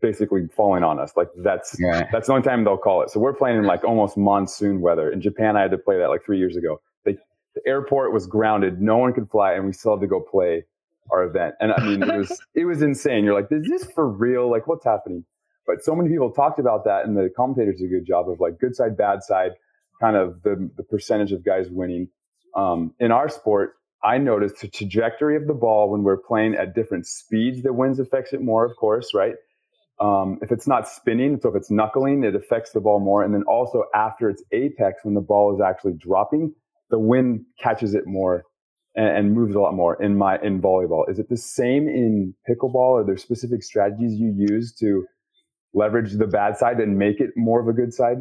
[0.00, 1.12] basically falling on us.
[1.16, 2.08] Like that's yeah.
[2.10, 3.10] that's the only time they'll call it.
[3.10, 5.12] So we're playing in like almost monsoon weather.
[5.12, 6.80] In Japan, I had to play that like three years ago.
[7.04, 7.16] They,
[7.54, 10.64] the airport was grounded, no one could fly, and we still had to go play
[11.10, 11.54] our event.
[11.60, 13.24] And I mean, it was it was insane.
[13.24, 14.50] You're like, is this for real?
[14.50, 15.24] Like, what's happening?
[15.66, 18.40] But so many people talked about that, and the commentators did a good job of
[18.40, 19.52] like good side, bad side,
[20.00, 22.08] kind of the the percentage of guys winning.
[22.54, 26.74] Um, in our sport, I noticed the trajectory of the ball when we're playing at
[26.74, 27.62] different speeds.
[27.62, 29.34] The winds affects it more, of course, right?
[29.98, 33.22] Um, if it's not spinning, so if it's knuckling, it affects the ball more.
[33.22, 36.54] And then also after its apex, when the ball is actually dropping,
[36.90, 38.44] the wind catches it more
[38.94, 40.00] and, and moves a lot more.
[40.02, 43.00] In my in volleyball, is it the same in pickleball?
[43.00, 45.06] Are there specific strategies you use to
[45.72, 48.18] leverage the bad side and make it more of a good side?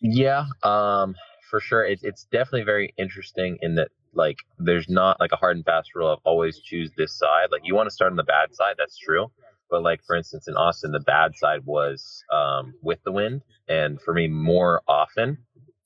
[0.00, 1.14] Yeah, um,
[1.50, 1.84] for sure.
[1.84, 3.88] It, it's definitely very interesting in that
[4.18, 7.48] like there's not like a hard and fast rule of always choose this side.
[7.52, 9.32] Like you want to start on the bad side, that's true.
[9.70, 14.00] But like for instance in Austin, the bad side was um, with the wind, and
[14.02, 15.38] for me more often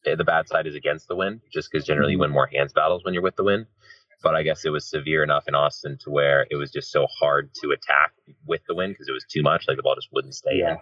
[0.07, 2.21] eh, the bad side is against the wind, just because generally you Mm-hmm.
[2.21, 3.67] win more hands battles when you're with the wind.
[4.23, 7.07] But I guess it was severe enough in Austin to where it was just so
[7.21, 8.13] hard to attack
[8.47, 9.67] with the wind because it was too much.
[9.69, 10.71] Like the ball just wouldn't stay Yeah.
[10.73, 10.79] in.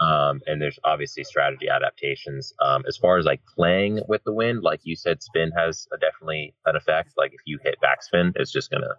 [0.00, 2.52] Um, and there's obviously strategy adaptations.
[2.64, 5.98] Um, as far as like playing with the wind, like you said, spin has a,
[5.98, 7.12] definitely an effect.
[7.16, 8.94] Like if you hit backspin, it's just gonna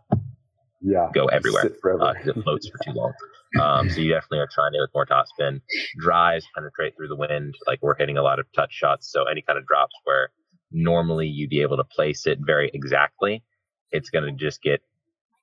[0.82, 1.10] Yeah.
[1.14, 3.14] go everywhere because it floats for too long.
[3.60, 5.62] Um, so you definitely are trying it with more topspin.
[5.98, 7.56] Drives penetrate through the wind.
[7.66, 9.12] Like we're hitting a lot of touch shots.
[9.12, 10.30] So any kind of drops where
[10.72, 13.44] normally you'd be able to place it very exactly,
[13.92, 14.82] it's going to just get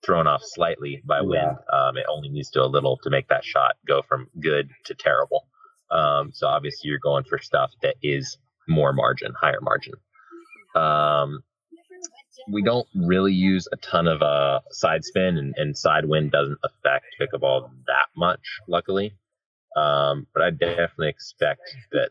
[0.06, 1.56] thrown off slightly by wind.
[1.72, 4.94] Um, it only needs to a little to make that shot go from good to
[4.94, 5.48] terrible.
[5.90, 8.38] Um, so obviously you're going for stuff that is
[8.68, 9.94] more margin, higher margin.
[10.74, 11.42] Um,
[12.48, 16.58] we don't really use a ton of uh, side spin, and, and side wind doesn't
[16.62, 19.14] affect pickleball that much, luckily.
[19.76, 22.10] Um, but I definitely expect that,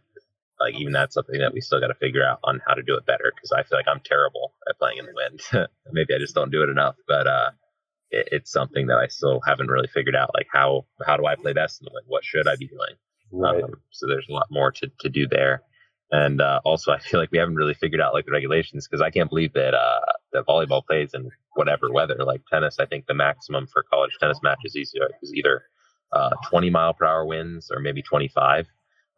[0.59, 2.95] like, even that's something that we still got to figure out on how to do
[2.95, 5.67] it better because I feel like I'm terrible at playing in the wind.
[5.91, 7.51] Maybe I just don't do it enough, but uh,
[8.11, 10.31] it, it's something that I still haven't really figured out.
[10.33, 12.05] Like, how how do I play best in the wind?
[12.07, 12.95] What should I be doing?
[13.31, 13.63] Right.
[13.63, 15.63] Um, so there's a lot more to, to do there.
[16.11, 19.01] And uh, also, I feel like we haven't really figured out like the regulations because
[19.01, 19.99] I can't believe that uh,
[20.33, 22.17] that volleyball plays in whatever weather.
[22.23, 25.63] Like tennis, I think the maximum for college tennis matches is either, is either
[26.13, 28.67] uh, 20 mile per hour winds or maybe 25.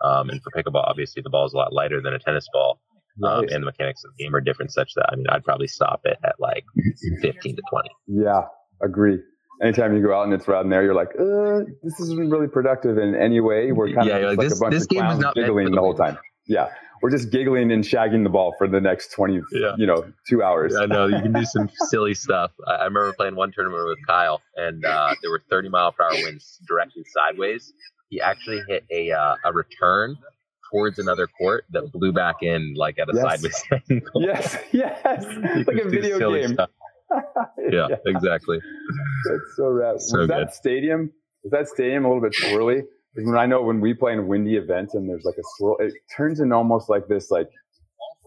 [0.03, 2.79] Um, and for pickleball, obviously the ball is a lot lighter than a tennis ball,
[3.23, 3.51] um, Right.
[3.51, 6.01] and the mechanics of the game are different, such that I mean I'd probably stop
[6.05, 6.63] it at like
[7.21, 7.89] 15 to 20.
[8.07, 8.43] Yeah,
[8.81, 9.19] agree.
[9.61, 12.97] Anytime you go out and it's around there, you're like, uh, this isn't really productive
[12.99, 13.71] in any way.
[13.71, 15.35] We're kind Yeah, of like, like this- a bunch this of game is clowns not
[15.35, 16.17] giggling the whole time.
[16.47, 16.69] Yeah,
[17.01, 19.73] we're just giggling and shagging the ball for the next 20, Yeah.
[19.77, 20.75] you know, two hours.
[20.75, 22.51] I know you can do some silly stuff.
[22.67, 26.03] I, I remember playing one tournament with Kyle, and uh, there were 30 mile per
[26.03, 27.73] hour winds directly sideways.
[28.09, 30.15] He actually hit a uh, a return
[30.71, 33.23] towards another court that blew back in like at a Yes.
[33.23, 34.21] sideways angle.
[34.21, 35.25] Yes, yes,
[35.67, 36.53] like a video game.
[36.53, 36.69] stuff.
[37.71, 38.59] Yeah, exactly.
[39.29, 39.95] That's so rad.
[40.01, 40.29] So was good.
[40.29, 41.11] that stadium?
[41.43, 42.81] Was that stadium a little bit swirly?
[43.13, 45.77] Because when I know when we play in windy events and there's like a swirl,
[45.79, 47.49] it turns into almost like this like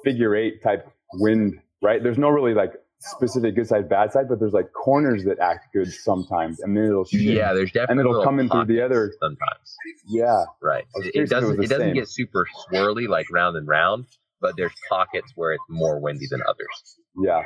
[0.05, 2.03] figure eight type wind, right?
[2.03, 5.69] There's no really like specific good side, bad side, but there's like corners that act
[5.73, 7.23] good sometimes, and then it'll shift.
[7.23, 9.77] Yeah, there's definitely and it'll come in through the other- sometimes.
[10.07, 10.85] yeah, Right.
[10.97, 11.95] It, curious it if it was doesn't the it doesn't same.
[11.95, 14.05] get super swirly like round and round,
[14.41, 16.97] but there's pockets where it's more windy than others.
[17.23, 17.43] Yeah,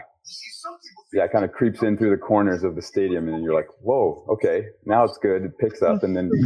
[1.12, 1.24] yeah.
[1.24, 4.24] It kind of creeps in through the corners of the stadium, and you're like, whoa,
[4.30, 5.42] okay, now it's good.
[5.44, 6.30] It picks up, and then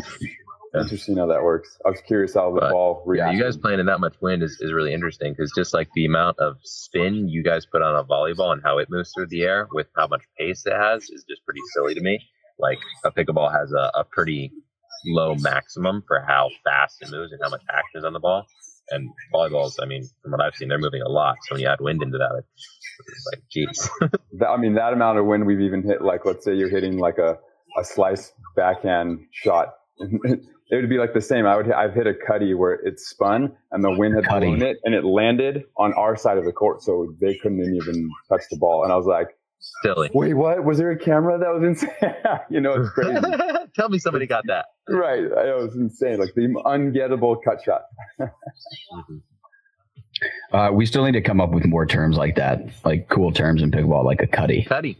[0.74, 0.82] Yeah.
[0.82, 1.78] interesting how that works.
[1.86, 4.42] I was curious how the But, ball Yeah, you guys playing in that much wind
[4.42, 7.96] is, is really interesting because just like the amount of spin you guys put on
[7.96, 11.04] a volleyball and how it moves through the air with how much pace it has
[11.04, 12.20] is just pretty silly to me.
[12.58, 14.52] Like a pickleball has a, a pretty
[15.06, 18.44] low maximum for how fast it moves and how much action is on the ball.
[18.90, 21.36] And volleyballs, I mean, from what I've seen, they're moving a lot.
[21.48, 22.77] So when you add wind into that, it's
[23.32, 23.88] like, geez.
[24.46, 27.18] I mean, that amount of wind we've even hit, like, let's say you're hitting like
[27.18, 27.38] a,
[27.78, 29.74] a slice backhand shot.
[29.98, 30.40] it
[30.72, 31.46] would be like the same.
[31.46, 34.46] I would, I've hit a cutty where it spun and the wind had Cutty.
[34.46, 36.82] blown it and it landed on our side of the court.
[36.82, 38.84] So they couldn't even touch the ball.
[38.84, 39.28] And I was like,
[39.82, 40.08] Silly.
[40.14, 40.64] wait, what?
[40.64, 41.90] Was there a camera that was insane?
[42.50, 43.20] you know, it's crazy.
[43.74, 44.66] Tell me somebody got that.
[44.88, 45.18] right.
[45.24, 46.18] It was insane.
[46.18, 47.82] Like the ungettable cut shot.
[48.20, 49.22] Mhm.
[50.52, 53.62] Uh, we still need to come up with more terms like that, like cool terms
[53.62, 54.64] in pickleball, like a cutty.
[54.64, 54.96] Cuddy.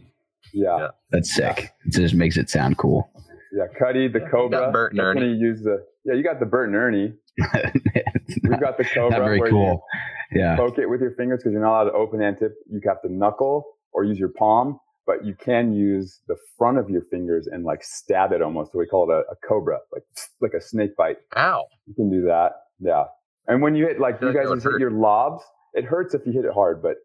[0.53, 0.77] Yeah.
[0.77, 0.87] Yeah.
[1.11, 1.71] That's sick.
[1.85, 3.09] It just makes it sound cool.
[3.51, 3.65] Yeah.
[3.77, 4.71] Cuddy, the got Cobra.
[4.71, 5.27] Bert and Ernie.
[5.33, 7.13] You use the, yeah, you got the Bert and Ernie.
[8.43, 9.17] We've not, got the Cobra.
[9.17, 9.83] not very where cool.
[10.31, 10.55] You, Yeah.
[10.55, 12.53] poke it with your fingers because you're not allowed to open hand tip.
[12.69, 16.89] You have to knuckle or use your palm, but you can use the front of
[16.89, 18.71] your fingers and like stab it almost.
[18.71, 20.03] So we call it a, a cobra, like
[20.41, 21.17] like a snake bite.
[21.35, 21.65] Ow.
[21.87, 22.51] You can do that.
[22.79, 23.05] Yeah.
[23.49, 24.79] And when you hit like you guys hit hurt.
[24.79, 25.43] your lobs,
[25.73, 26.97] it hurts if you hit it hard, but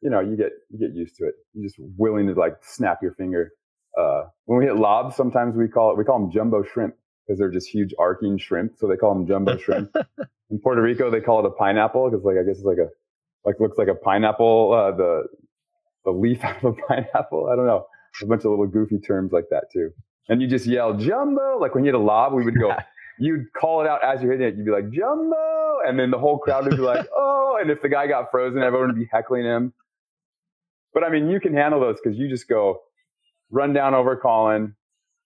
[0.00, 1.34] you know you get you get used to it.
[1.54, 3.52] You're just willing to like snap your finger.
[3.98, 7.38] Uh, when we hit lobs, sometimes we call it we call them jumbo shrimp because
[7.38, 8.72] they're just huge arcing shrimp.
[8.78, 9.94] So they call them jumbo shrimp.
[10.50, 12.88] In Puerto Rico, they call it a pineapple because like I guess it's like a
[13.44, 14.72] like looks like a pineapple.
[14.72, 15.22] Uh, the
[16.04, 17.48] the leaf out of a pineapple.
[17.50, 17.86] I don't know.
[18.20, 19.90] A bunch of little goofy terms like that too.
[20.28, 21.58] And you just yell jumbo.
[21.60, 22.74] Like when you hit a lob, we would go.
[23.22, 24.56] You'd call it out as you're hitting it.
[24.56, 27.58] You'd be like jumbo, and then the whole crowd would be like, oh.
[27.60, 29.72] And if the guy got frozen, everyone would be heckling him.
[30.92, 32.80] But I mean, you can handle those because you just go
[33.50, 34.74] run down over Collin,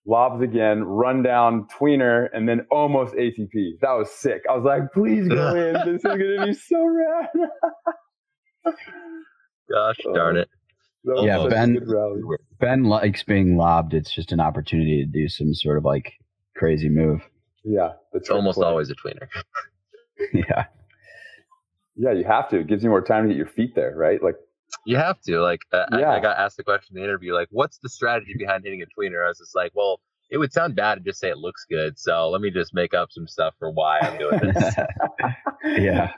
[0.05, 3.79] lobs again, run down tweener, and then almost ATP.
[3.81, 4.43] That was sick.
[4.47, 5.73] I was like, please go in.
[5.85, 7.29] This is gonna be so rad.
[9.71, 10.13] Gosh oh.
[10.13, 10.49] darn it.
[11.03, 11.79] That Yeah, Ben-
[12.59, 13.93] Ben likes being lobbed.
[13.93, 16.13] It's just an opportunity to do some sort of like
[16.55, 17.21] crazy move.
[17.69, 19.27] Yeah, the It's almost always a tweener.
[20.33, 20.65] yeah.
[21.97, 22.59] Yeah, you have to.
[22.59, 24.21] It gives you more time to get your feet there, right?
[24.23, 24.35] Like
[24.85, 25.41] you have to.
[25.41, 26.11] Like uh, Yeah.
[26.11, 28.81] I, I got asked the question in the interview, like, what's the strategy behind hitting
[28.81, 29.25] a tweener?
[29.25, 29.99] I was just like, well,
[30.29, 31.97] it would sound bad to just say it looks good.
[31.99, 34.75] So let me just make up some stuff for why I'm doing this.
[35.65, 36.11] yeah.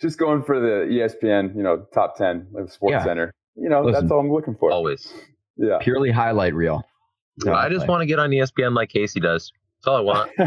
[0.00, 3.04] just going for the ESPN, you know, top ten of Sports Yeah.
[3.04, 3.32] Center.
[3.54, 4.00] You know, Listen.
[4.02, 4.72] that's all I'm looking for.
[4.72, 5.12] Always.
[5.56, 5.78] Yeah.
[5.80, 6.82] Purely highlight reel.
[7.46, 9.52] I just want to get on ESPN like Casey does.
[9.84, 10.30] That's all I want.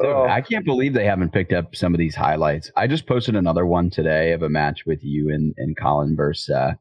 [0.00, 2.70] Dude, Oh, I can't believe they haven't picked up some of these highlights.
[2.76, 6.48] I just posted another one today of a match with you and, and Collin versus
[6.48, 6.72] uh,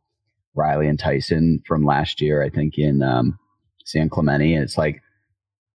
[0.55, 3.37] Riley and Tyson from last year, I think in um,
[3.83, 4.53] San Clemente.
[4.53, 5.01] And it's like,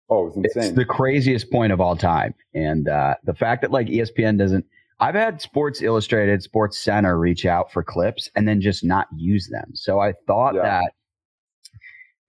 [0.10, 0.64] oh, it's insane.
[0.64, 2.34] it's the craziest point of all time.
[2.54, 4.66] And uh, the fact that like ESPN doesn't,
[5.02, 9.50] I've had Sports Illustrated, Sports Center reach out for clips and then just not use
[9.50, 9.72] them.
[9.74, 10.62] So I thought Yeah.
[10.62, 10.92] that,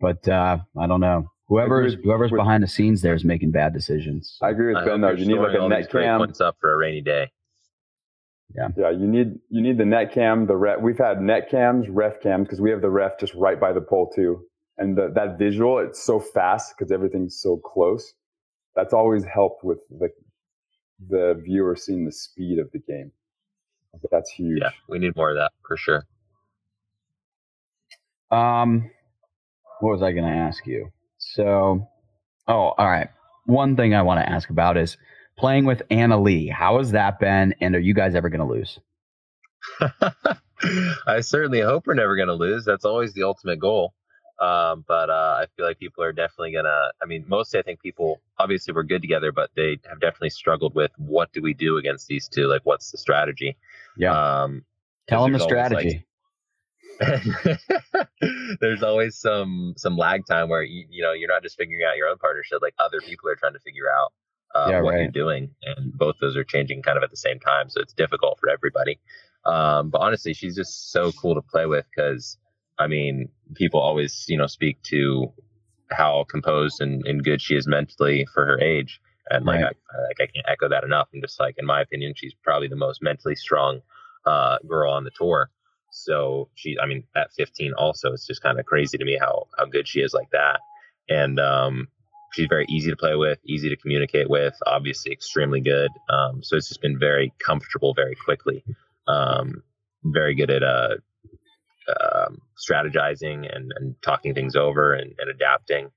[0.00, 1.30] but uh, I don't know.
[1.48, 4.38] Whoever's with- whoever's with- behind the scenes there is making bad decisions.
[4.42, 5.10] I agree with I Ben though.
[5.10, 6.18] you're need like a net cam.
[6.18, 7.30] points up for a rainy day.
[8.54, 10.80] Yeah, you need you need the net cam, the ref.
[10.80, 13.80] We've had net cams, ref cams because we have the ref just right by the
[13.80, 14.46] pole too,
[14.78, 18.14] and the, that visual it's so fast because everything's so close.
[18.74, 20.10] That's always helped with the
[21.08, 23.12] the viewer seeing the speed of the game.
[24.10, 24.60] That's huge.
[24.62, 26.04] Yeah, we need more of that for sure.
[28.30, 28.90] Um,
[29.80, 30.90] what was I going to ask you?
[31.36, 31.86] So,
[32.48, 33.10] oh, all right.
[33.44, 34.96] One thing I want to ask about is
[35.36, 36.48] playing with Anna Leigh.
[36.48, 37.54] How has that been?
[37.60, 38.78] And are you guys ever going to lose?
[41.06, 42.64] I certainly hope we're never going to lose.
[42.64, 43.92] That's always the ultimate goal.
[44.40, 46.92] Um, but uh, I feel like people are definitely going to.
[47.02, 50.74] I mean, mostly I think people obviously we're good together, but they have definitely struggled
[50.74, 52.46] with what do we do against these two?
[52.46, 53.58] Like, what's the strategy?
[53.98, 54.12] Yeah.
[54.42, 54.64] Um,
[55.06, 56.06] Tell them the always, like, strategy.
[58.60, 61.96] there's always some some lag time where you, you know you're not just figuring out
[61.96, 64.12] your own partnership like other people are trying to figure out
[64.54, 67.38] uh, Yeah, what you're doing and both those are changing kind of at the same
[67.40, 68.98] time so it's difficult for everybody.
[69.44, 72.38] Um, but honestly she's just so cool to play with because
[72.78, 75.32] i mean people always you know speak to
[75.90, 79.64] how composed and, and good she is mentally for her age and like Right.
[79.64, 79.68] I,
[80.08, 82.76] like I can't echo that enough i'm just like in my opinion she's probably the
[82.76, 83.80] most mentally strong
[84.26, 85.50] uh, girl on the tour
[85.96, 89.46] so she, I mean, at 15 also, it's just kind of crazy to me how
[89.58, 90.60] how good she is like that.
[91.08, 91.88] And um,
[92.32, 95.90] she's very easy to play with, easy to communicate with, obviously extremely good.
[96.10, 98.62] Um, so it's just been very comfortable very quickly.
[99.08, 99.62] Um,
[100.04, 100.96] very good at uh,
[101.88, 105.90] um, strategizing and, and talking things over and, and adapting.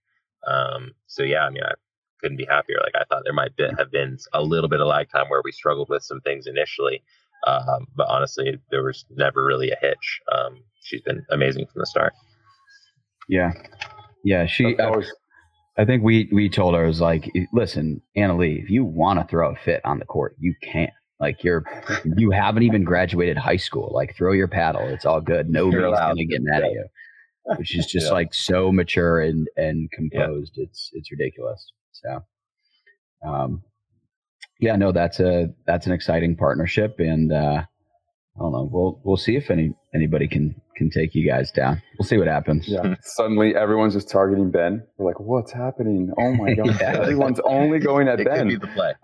[0.47, 1.73] Um, so yeah, I mean, I
[2.21, 2.77] couldn't be happier.
[2.81, 5.41] Like I thought there might be, have been a little bit of lag time where
[5.43, 7.03] we struggled with some things initially.
[7.47, 10.21] Um, but honestly, there was never really a hitch.
[10.31, 12.13] Um, she's been amazing from the start.
[13.27, 13.51] Yeah.
[14.23, 14.45] Yeah.
[14.45, 15.11] She, That's I, always-
[15.77, 19.19] I think we, we told her, it was like, listen, Anna Leigh, if you want
[19.19, 20.91] to throw a fit on the court, you can't.
[21.21, 21.63] Like you're,
[22.17, 23.91] you haven't even graduated high school.
[23.93, 24.87] Like throw your paddle.
[24.87, 25.49] It's all good.
[25.49, 26.85] Nobody's allowed going to get mad at you.
[27.57, 28.13] Which is just Yeah.
[28.13, 30.53] like so mature and, and composed.
[30.55, 31.71] It's, it's ridiculous.
[31.91, 32.23] So,
[33.25, 33.63] um,
[34.59, 36.95] yeah, no, that's a, that's an exciting partnership.
[36.99, 38.69] And, uh, I don't know.
[38.71, 41.81] We'll, we'll see if any, anybody can, can take you guys down.
[41.97, 42.67] We'll see what happens.
[42.69, 42.95] Yeah.
[43.01, 44.83] Suddenly everyone's just targeting Ben.
[44.97, 46.11] We're like, what's happening?
[46.17, 46.77] Oh my god.
[46.79, 47.01] Yeah.
[47.01, 48.47] Everyone's only going at It could Ben.
[48.47, 48.93] be the play.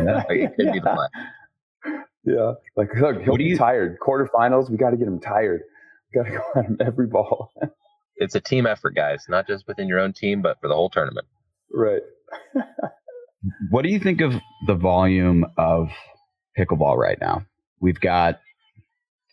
[0.00, 0.22] Yeah.
[0.30, 1.92] It could be the play.
[2.24, 2.52] Yeah.
[2.76, 3.98] Like, look, he'll What do be you- tired.
[4.04, 5.60] Quarterfinals, we got to get him tired.
[6.14, 7.52] We got to go at him every ball.
[8.16, 9.24] It's a team effort, guys.
[9.28, 11.26] Not just within your own team, but for the whole tournament.
[11.72, 12.02] right.
[13.70, 14.34] What do you think of
[14.66, 15.88] the volume of
[16.56, 17.44] pickleball right now?
[17.80, 18.40] We've got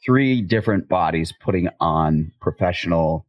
[0.05, 3.25] three different bodies putting on professional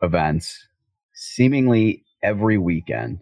[0.00, 0.66] events
[1.14, 3.18] seemingly every weekend.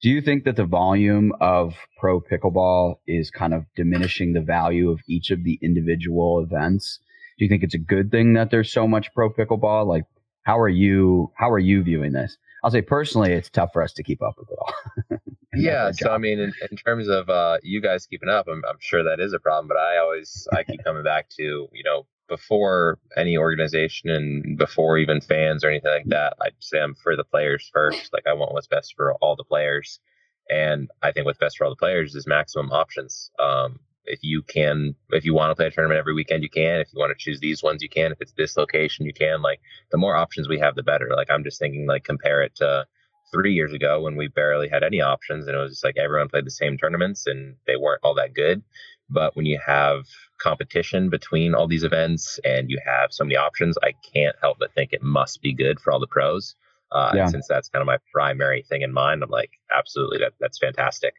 [0.00, 4.90] Do you think that the volume of pro pickleball is kind of diminishing the value
[4.90, 7.00] of each of the individual events?
[7.38, 9.86] Do you think it's a good thing that there's so much pro pickleball?
[9.86, 10.04] Like,
[10.42, 11.32] how are you?
[11.36, 12.36] How are you viewing this?
[12.62, 15.18] I'll say personally, it's tough for us to keep up with it all.
[15.54, 16.10] Yeah, so.
[16.10, 19.20] I mean, in, in terms of uh, you guys keeping up, I'm, I'm sure that
[19.20, 19.68] is a problem.
[19.68, 24.96] But I always I keep coming back to you know before any organization and before
[24.96, 28.12] even fans or anything like that, I'd say I'm for the players first.
[28.12, 30.00] Like I want what's best for all the players,
[30.48, 33.30] and I think what's best for all the players is maximum options.
[33.38, 36.80] Um, if you can, if you want to play a tournament every weekend, you can.
[36.80, 38.12] If you want to choose these ones, you can.
[38.12, 39.42] If it's this location, you can.
[39.42, 41.10] Like the more options we have, the better.
[41.16, 42.86] Like I'm just thinking, like compare it to
[43.32, 46.28] three years ago when we barely had any options and it was just like everyone
[46.28, 48.62] played the same tournaments and they weren't all that good.
[49.08, 50.04] But when you have
[50.38, 54.74] competition between all these events and you have so many options, I can't help but
[54.74, 56.54] think it must be good for all the pros.
[56.90, 57.22] Uh, Yeah.
[57.22, 60.58] and Since that's kind of my primary thing in mind, I'm like, absolutely, that, that's
[60.58, 61.14] fantastic.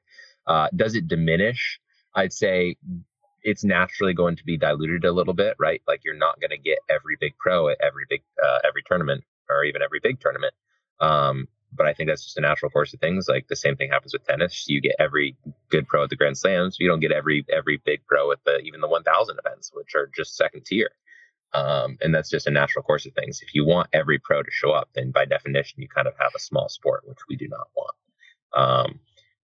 [0.45, 1.79] Uh, does it diminish?
[2.15, 2.77] I'd say
[3.41, 5.81] it's naturally going to be diluted a little bit, right?
[5.87, 9.23] Like you're not going to get every big pro at every big uh, every tournament
[9.49, 10.53] or even every big tournament.
[10.99, 13.27] Um, but I think that's just a natural course of things.
[13.27, 14.65] Like the same thing happens with tennis.
[14.67, 15.35] You get every
[15.69, 16.77] good pro at the Grand Slams.
[16.79, 20.09] You don't get every every big pro at the even the 1,000 events, which are
[20.15, 20.91] just second tier.
[21.53, 23.41] Um, and that's just a natural course of things.
[23.41, 26.31] If you want every pro to show up, then by definition you kind of have
[26.35, 27.95] a small sport, which we do not want.
[28.53, 28.99] Um,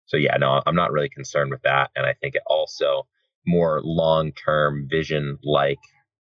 [0.09, 1.91] so yeah, no, I'm not really concerned with that.
[1.95, 3.07] And I think it also
[3.47, 5.79] more long term vision, like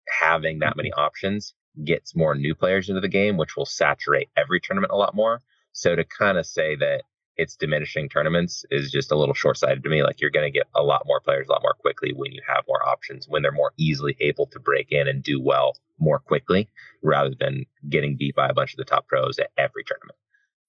[0.08, 1.54] having that many options,
[1.84, 5.42] gets more new players into the game, which will saturate every tournament a lot more.
[5.74, 7.04] So to kind of say that
[7.38, 10.04] it's diminishing tournaments is just a little short sighted to me.
[10.04, 12.42] Like you're going to get a lot more players a lot more quickly when you
[12.48, 16.20] have more options, when they're more easily able to break in and do well more
[16.20, 16.70] quickly
[17.02, 20.18] rather than getting beat by a bunch of the top pros at every tournament.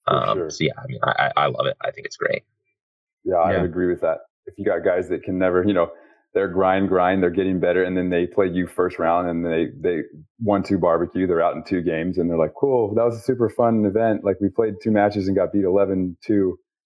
[0.07, 0.51] Um, sure.
[0.51, 1.77] So yeah, I mean, I, I love it.
[1.83, 2.45] I think it's great.
[3.25, 3.64] Yeah, I yeah.
[3.64, 4.18] agree with that.
[4.47, 5.91] If you got guys that can never, you know,
[6.35, 9.68] they're grind, grind, they're getting better, and then they play you first round, and they
[9.79, 10.03] they
[10.39, 13.20] one two barbecue, they're out in two games, and they're like, cool, that was a
[13.20, 14.25] super fun event.
[14.25, 16.16] Like we played two matches and got beat 11-2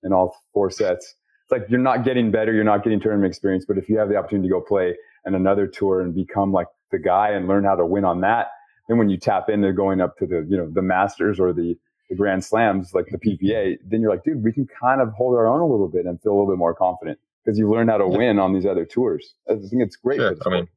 [0.02, 1.14] in all four sets.
[1.44, 4.08] It's like you're not getting better, you're not getting tournament experience, but if you have
[4.08, 7.62] the opportunity to go play in another tour and become like the guy and learn
[7.62, 8.48] how to win on that,
[8.88, 11.76] then when you tap into going up to the you know the Masters or the
[12.08, 15.36] the Grand Slams like the PPA, then you're like, dude, we can kind of hold
[15.36, 17.88] our own a little bit and feel a little bit more confident because you learn
[17.88, 19.34] how to win on these other tours.
[19.48, 20.18] I think it's great.
[20.18, 20.36] Sure.
[20.44, 20.68] I mean,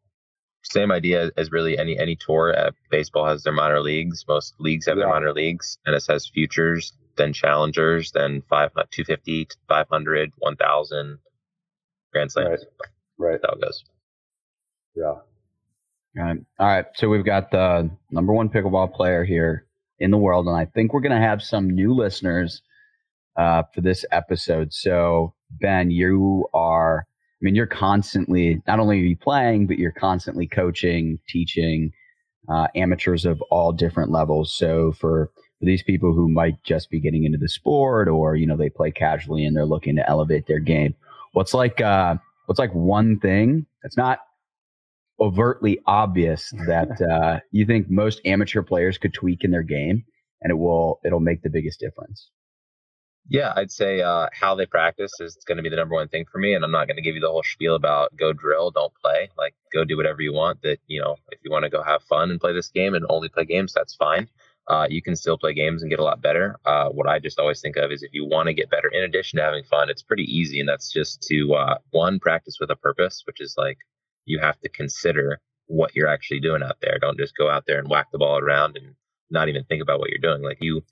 [0.64, 2.56] same idea as really any any tour.
[2.58, 4.26] Uh, baseball has their minor leagues.
[4.28, 5.04] Most leagues have yeah.
[5.04, 5.78] their minor leagues.
[5.86, 11.20] Tennis has futures, then challengers, then five, uh, 250, 500, 1000
[12.12, 12.50] Grand Slams.
[12.50, 12.60] Right.
[13.18, 13.40] right.
[13.42, 13.84] That's how it goes.
[14.96, 15.06] Yeah.
[15.06, 15.24] All
[16.18, 16.40] right.
[16.60, 16.86] All right.
[16.96, 19.66] So we've got the number one pickleball player here
[20.00, 22.62] in the world, and I think we're going to have some new listeners
[23.36, 24.74] uh, for this episode.
[24.74, 29.92] So Ben, you are, I mean, you're constantly, not only are you playing, but you're
[29.92, 31.92] constantly coaching, teaching
[32.48, 34.54] uh, amateurs of all different levels.
[34.54, 38.48] So for, for these people who might just be getting into the sport or, you
[38.48, 40.96] know, they play casually and they're looking to elevate their game,
[41.34, 44.20] what's like, uh, what's like one thing that's not
[45.20, 50.04] overtly obvious that uh, you think most amateur players could tweak in their game
[50.42, 52.30] and it will, it'll make the biggest difference?
[53.28, 56.26] Yeah, I'd say uh, how they practice is going to be the number one thing
[56.32, 56.56] for me.
[56.56, 59.30] And I'm not going to give you the whole spiel about go drill, don't play.
[59.38, 60.64] Like, go do whatever you want.
[60.64, 63.06] That, you know, if you want to go have fun and play this game and
[63.08, 64.28] only play games, that's fine.
[64.68, 66.58] Uh, you can still play games and get a lot better.
[66.66, 69.04] Uh, what I just always think of is if you want to get better, in
[69.04, 70.60] addition to having fun, it's pretty easy.
[70.60, 73.78] And that's just to, uh, one, practice with a purpose, which is like
[74.30, 76.98] you have to consider what you're actually doing out there.
[77.00, 78.96] Don't just go out there and whack the ball around and
[79.30, 80.42] not even think about what you're doing.
[80.44, 80.84] Like, you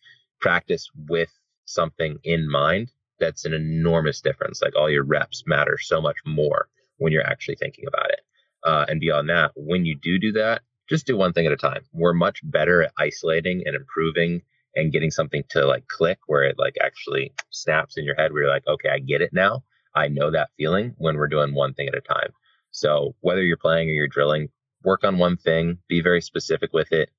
[0.41, 1.29] practice with
[1.65, 4.61] something in mind, that's an enormous difference.
[4.61, 6.67] Like all your reps matter so much more
[6.97, 8.21] when you're actually thinking about it.
[8.63, 11.57] Uh, and beyond that, when you do do that, just do one thing at a
[11.57, 11.83] time.
[11.93, 14.41] We're much better at isolating and improving
[14.75, 18.43] and getting something to like click where it like actually snaps in your head where
[18.43, 19.63] you're like, okay, I get it now.
[19.95, 22.31] I know that feeling when we're doing one thing at a time.
[22.71, 24.49] So whether you're playing or you're drilling,
[24.83, 27.09] work on one thing, be very specific with it,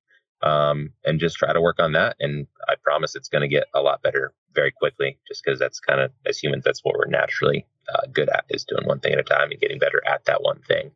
[0.42, 2.16] um, and just try to work on that.
[2.20, 5.80] And I promise it's going to get a lot better very quickly, just because that's
[5.80, 9.12] kind of as humans, that's what we're naturally uh, good at is doing one thing
[9.12, 10.90] at a time and getting better at that one thing.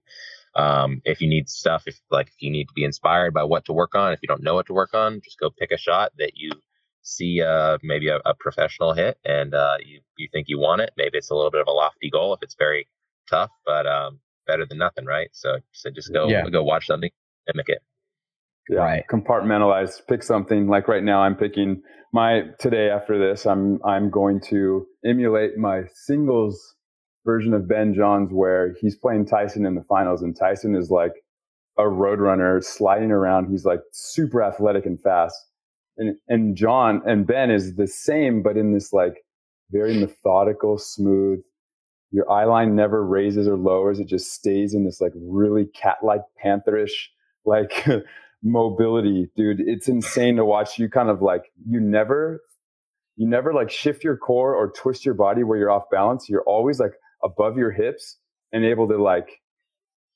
[0.55, 3.65] Um, if you need stuff, if like if you need to be inspired by what
[3.67, 5.79] to work on, if you don't know what to work on, just go pick a
[5.79, 6.51] shot that you
[7.03, 10.91] see uh, maybe a, a, professional hit and uh, you you think you want it.
[10.97, 12.87] Maybe it's a little bit of a lofty goal if it's very
[13.29, 15.29] tough, but um, better than nothing, right?
[15.33, 16.49] So so just go yeah.
[16.49, 17.11] go watch something,
[17.47, 17.83] mimic it.
[18.69, 19.05] Yeah, right.
[19.11, 20.01] compartmentalize.
[20.09, 20.69] Pick something.
[20.69, 21.83] Like right now, I'm picking
[22.13, 22.91] my today.
[22.91, 26.75] After this, I'm I'm going to emulate my singles
[27.25, 31.13] version of Ben Johns, where he's playing Tyson in the finals, and Tyson is like
[31.79, 33.51] a roadrunner sliding around.
[33.51, 35.37] He's like super athletic and fast,
[35.97, 39.15] and and John and Ben is the same, but in this like
[39.71, 41.43] very methodical, smooth.
[42.13, 46.23] Your eye line never raises or lowers; it just stays in this like really cat-like,
[46.45, 47.09] pantherish
[47.45, 47.87] like
[48.43, 49.61] mobility, dude.
[49.61, 52.41] It's insane to watch you kind of like you never
[53.17, 56.29] you never like shift your core or twist your body where you're off balance.
[56.29, 56.93] You're always like
[57.23, 58.19] above your hips
[58.53, 59.29] and able to like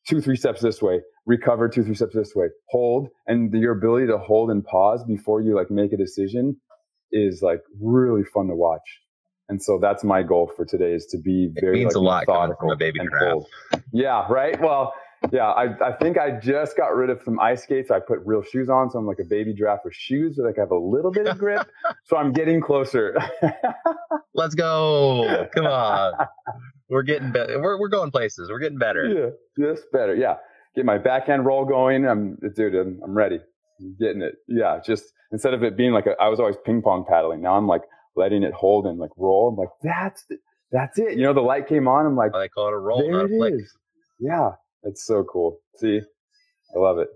[0.06, 3.08] two, three steps this way, recover two, three steps this way, hold.
[3.26, 6.56] And your ability to hold and pause before you like make a decision
[7.12, 9.00] is like really fun to watch.
[9.48, 12.32] And so that's my goal for today is to be very it means like, a
[12.32, 13.00] lot coming from a baby.
[13.92, 14.60] Yeah, right.
[14.60, 14.92] Well,
[15.32, 17.90] yeah, I, I think I just got rid of some ice skates.
[17.90, 20.58] I put real shoes on, so I'm like a baby draft with shoes, so like
[20.58, 21.68] I have a little bit of grip.
[22.04, 23.16] so I'm getting closer.
[24.34, 25.48] Let's go!
[25.54, 26.12] Come on.
[26.88, 27.60] we're getting better.
[27.60, 28.50] We're we're going places.
[28.50, 29.34] We're getting better.
[29.58, 30.14] Yeah, just better.
[30.14, 30.36] Yeah,
[30.74, 32.06] get my backhand roll going.
[32.06, 32.74] I'm, dude.
[32.74, 33.40] I'm, I'm ready.
[33.80, 34.34] I'm getting it.
[34.48, 37.40] Yeah, just instead of it being like a, I was always ping pong paddling.
[37.40, 37.82] Now I'm like
[38.16, 39.48] letting it hold and like roll.
[39.48, 40.38] I'm like, that's the,
[40.72, 41.16] that's it.
[41.16, 42.06] You know, the light came on.
[42.06, 43.54] I'm like, I call it a roll, there not a flick.
[43.54, 43.72] is.
[44.18, 44.50] Yeah,
[44.82, 45.58] it's so cool.
[45.76, 46.00] See,
[46.74, 47.08] I love it.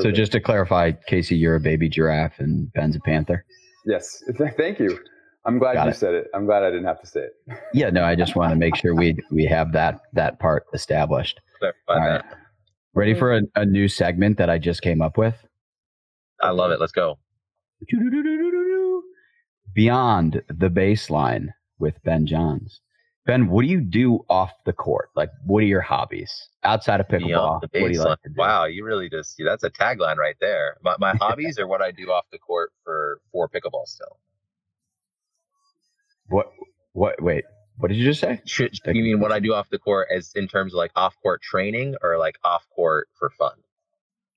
[0.00, 3.44] So just to clarify, Casey, you're a baby giraffe and Ben's a panther.
[3.84, 4.22] yes,
[4.56, 4.98] thank you.
[5.46, 5.96] I'm glad Got you it.
[5.96, 6.26] said it.
[6.34, 7.58] I'm glad I didn't have to say it.
[7.74, 11.40] Yeah, no, I just want to make sure we we have that that part established.
[11.58, 12.24] Clarify All that.
[12.94, 15.34] Ready for a, a new segment that I just came up with?
[16.42, 16.80] I love it.
[16.80, 17.18] Let's go.
[19.74, 21.48] Beyond the baseline
[21.78, 22.80] with Ben Johns.
[23.26, 25.10] Ben, what do you do off the court?
[25.14, 27.60] Like, what are your hobbies outside of pickleball?
[27.60, 28.34] What do you like to do?
[28.36, 30.76] Wow, you really just see that's a tagline right there.
[30.82, 33.86] My, my hobbies are what I do off the court for for pickleball.
[33.86, 34.18] Still,
[36.28, 36.50] What?
[36.92, 37.22] What?
[37.22, 37.44] Wait.
[37.76, 38.42] What did you just say?
[38.44, 41.14] should you mean what I do off the court as in terms of like off
[41.22, 43.54] court training or like off court for fun?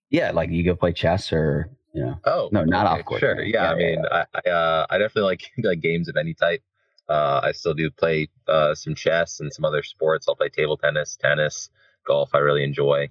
[0.09, 2.15] Yeah, like you go play chess or know.
[2.25, 3.53] Oh No, not okay, off-court Sure, training.
[3.53, 3.69] yeah.
[3.69, 6.61] I Yeah, yeah, mean, I I, uh, I definitely like like games of any type.
[7.09, 10.27] Uh, I still do play uh, some chess and some other sports.
[10.27, 11.69] I'll play table tennis, tennis,
[12.07, 12.29] golf.
[12.33, 13.09] I really enjoy.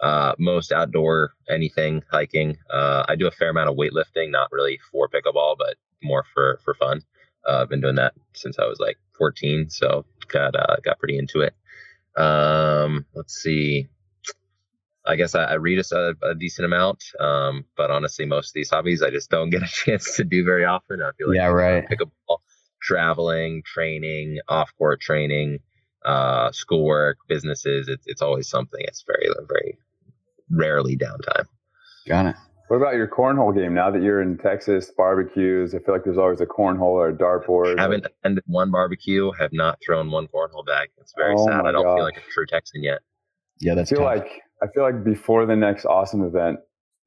[0.00, 2.56] Uh, most outdoor anything, hiking.
[2.70, 6.60] Uh, I do a fair amount of weightlifting, not really for pickleball, but more for
[6.64, 7.02] for fun.
[7.48, 11.18] Uh, I've been doing that since I was like 14, so got uh, got pretty
[11.18, 11.54] into it.
[12.20, 13.88] Um, let's see.
[15.08, 18.70] I guess I, I read a, a decent amount, um, but honestly, most of these
[18.70, 21.02] hobbies I just don't get a chance to do very often.
[21.02, 21.88] I feel like Yeah, right.
[21.88, 22.38] pickleball,
[22.82, 25.60] traveling, training, off court training,
[26.04, 27.88] uh, schoolwork, businesses.
[27.88, 28.80] It's it's always something.
[28.82, 29.78] It's very very
[30.50, 31.46] rarely downtime.
[32.06, 32.36] Got it.
[32.68, 33.72] What about your cornhole game?
[33.72, 35.74] Now that you're in Texas, barbecues.
[35.74, 37.78] I feel like there's always a cornhole or a dartboard.
[37.78, 39.30] I haven't attended one barbecue.
[39.38, 40.90] Have not thrown one cornhole bag.
[40.98, 41.64] It's very Oh sad.
[41.64, 41.96] I don't gosh.
[41.96, 42.98] feel like a true Texan yet.
[43.60, 44.24] Yeah, I that's feel tough.
[44.26, 46.58] like I feel like before the next awesome event,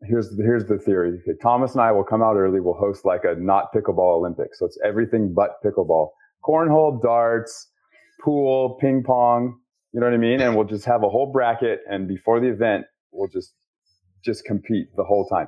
[0.04, 1.20] here's here's the theory.
[1.28, 2.60] Okay, Thomas and I will come out early.
[2.60, 6.10] We'll host like a not pickleball Olympics, so it's everything but pickleball:
[6.43, 7.70] cornhole, darts,
[8.24, 9.58] pool, ping pong.
[9.93, 10.39] You know what I mean?
[10.41, 13.54] And we'll just have a whole bracket, and before the event, we'll just
[14.24, 15.47] just compete the whole time.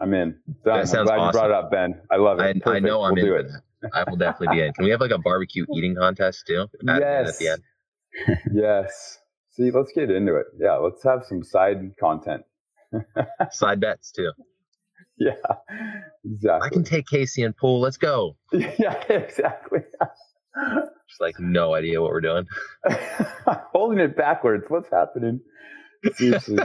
[0.00, 0.38] I'm in.
[0.64, 0.80] Done.
[0.80, 2.00] I'm sounds glad you brought it up, Ben.
[2.10, 2.62] I love it.
[2.64, 3.48] I, I know I'm we'll in do for it.
[3.82, 3.90] that.
[3.92, 4.72] I will definitely be in.
[4.74, 6.68] Can we have like a barbecue eating contest too?
[6.88, 7.28] At, Yes.
[7.30, 7.62] At the end.
[8.54, 9.18] Yes.
[9.52, 10.46] See, let's get into it.
[10.58, 12.42] Yeah, let's have some side content.
[13.50, 14.32] Side bets too.
[15.18, 15.32] Yeah,
[16.24, 16.66] exactly.
[16.66, 17.80] I can take Casey and pool.
[17.80, 18.36] Let's go.
[18.52, 19.80] yeah, exactly.
[21.08, 22.46] Just like no idea what we're doing.
[23.72, 24.64] Holding it backwards.
[24.68, 25.40] What's happening?
[26.14, 26.58] Seriously.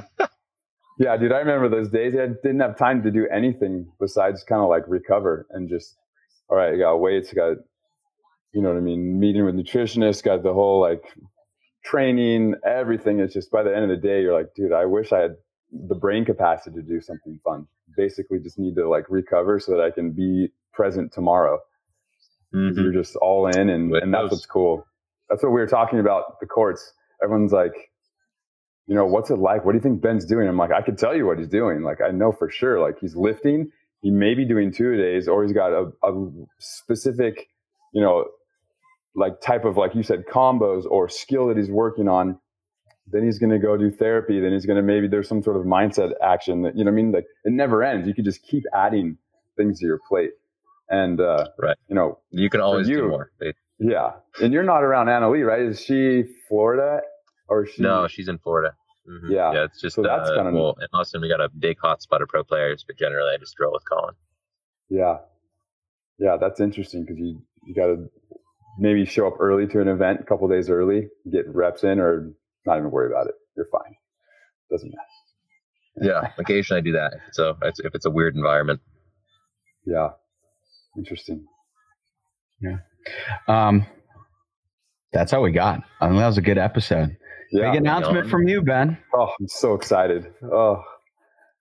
[0.99, 2.13] yeah, dude, I remember those days.
[2.15, 5.95] I didn't have time to do anything besides kind of like recover and just,
[6.49, 7.57] all right, I got weights, got,
[8.53, 11.03] you know what I mean, meeting with nutritionists, got the whole like
[11.89, 13.19] training, everything.
[13.19, 15.35] It's just by the end of the day, you're like, dude, I wish I had
[15.71, 17.67] the brain capacity to do something fun.
[17.95, 21.59] Basically, just need to like recover so that I can be present tomorrow.
[22.53, 22.75] Mhm.
[22.77, 24.85] You're just all in, and, and that's what's cool.
[25.29, 26.93] That's what we were talking about the courts.
[27.21, 27.73] Everyone's like,
[28.87, 29.65] you know, what's it like?
[29.65, 30.47] What do you think Ben's doing?
[30.47, 31.81] I'm like, I could tell you what he's doing.
[31.81, 32.79] Like, I know for sure.
[32.79, 33.69] Like, he's lifting.
[34.01, 36.29] He may be doing two a days, or he's got a, a
[36.59, 37.47] specific,
[37.93, 38.25] you know,
[39.17, 42.39] like type of like you said combos or skill that he's working on.
[43.09, 44.39] Then he's going to go do therapy.
[44.41, 46.99] Then he's going to maybe there's some sort of mindset action that you know what
[46.99, 47.11] I mean.
[47.13, 48.07] Like it never ends.
[48.07, 49.17] You could just keep adding
[49.57, 50.31] things to your plate,
[50.89, 51.77] and uh, Right.
[51.87, 52.97] you know, You can always you.
[52.97, 53.31] do more.
[53.79, 54.11] Yeah.
[54.41, 55.61] And you're not around Anna Leigh, right?
[55.61, 56.99] Is she Florida
[57.47, 57.81] or is she?
[57.81, 58.75] no, she's in Florida.
[59.09, 59.29] Mhm.
[59.31, 59.53] Yeah.
[59.53, 62.01] Yeah, it's just So that's uh, kinda- well in Austin we got a big hot
[62.01, 64.15] spot of pro players, but generally I just drill with Collin.
[64.89, 65.19] Yeah.
[66.19, 68.09] Yeah, that's interesting because you you got to
[68.77, 72.31] maybe show up early to an event, a couple days early, get reps in, or
[72.65, 73.35] not even worry about it.
[73.55, 73.95] You're fine.
[74.71, 76.09] Doesn't matter.
[76.09, 77.55] Yeah, occasionally I do that if it's a
[77.85, 78.81] if it's a weird environment.
[79.85, 80.09] Yeah.
[80.97, 81.45] Interesting.
[82.61, 82.77] Yeah.
[83.47, 83.85] Um,
[85.13, 85.81] that's all we got.
[86.01, 87.15] I think that was a good episode.
[87.51, 87.71] Yeah.
[87.71, 88.29] Big announcement on.
[88.29, 88.97] from you, Ben.
[89.13, 90.27] Oh, I'm so excited.
[90.43, 90.83] Oh,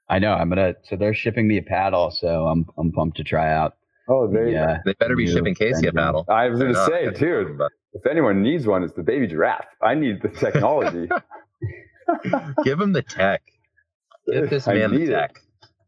[0.08, 0.32] I know.
[0.32, 0.74] I'm gonna.
[0.84, 3.74] So they're shipping me a paddle, so I'm I'm pumped to try out.
[4.08, 4.80] Oh, they yeah.
[4.84, 6.24] they better be shipping Casey a paddle.
[6.28, 7.58] I was going to say, too.
[7.92, 9.66] if anyone needs one, it's the baby giraffe.
[9.82, 11.08] I need the technology.
[12.64, 13.42] Give him the tech.
[14.30, 15.12] Give this man the need it.
[15.12, 15.42] tech.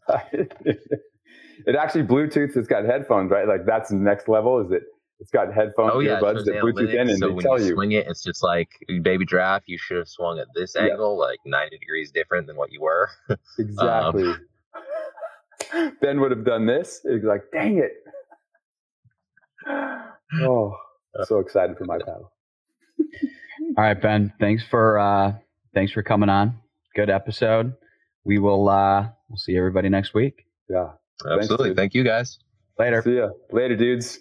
[0.33, 2.57] it actually Bluetooth.
[2.57, 3.47] It's got headphones, right?
[3.47, 4.61] Like that's the next level.
[4.64, 4.83] Is it?
[5.21, 7.75] It's got headphones, Oh yeah, earbuds that Bluetooth in, and so they when tell you
[7.75, 8.69] swing it, it's just like
[9.03, 9.64] baby giraffe.
[9.66, 10.87] You should have swung at this Yeah.
[10.93, 13.11] angle, like ninety degrees different than what you were.
[13.31, 14.35] Um, exactly.
[16.01, 17.01] ben would have done this.
[17.09, 17.93] He'd be like, dang it.
[20.43, 20.77] Oh,
[21.19, 22.33] I'm so excited for my paddle.
[23.77, 24.33] All right, Ben.
[24.41, 25.35] Thanks for uh,
[25.75, 26.59] thanks for coming on.
[26.95, 27.75] Good episode.
[28.25, 30.47] We will uh, we'll see everybody next week.
[30.69, 30.91] Yeah.
[31.29, 31.71] Absolutely.
[31.71, 31.77] dude.
[31.77, 32.39] Thank you guys.
[32.79, 33.03] Later.
[33.03, 33.31] See ya.
[33.51, 34.21] Later, dudes.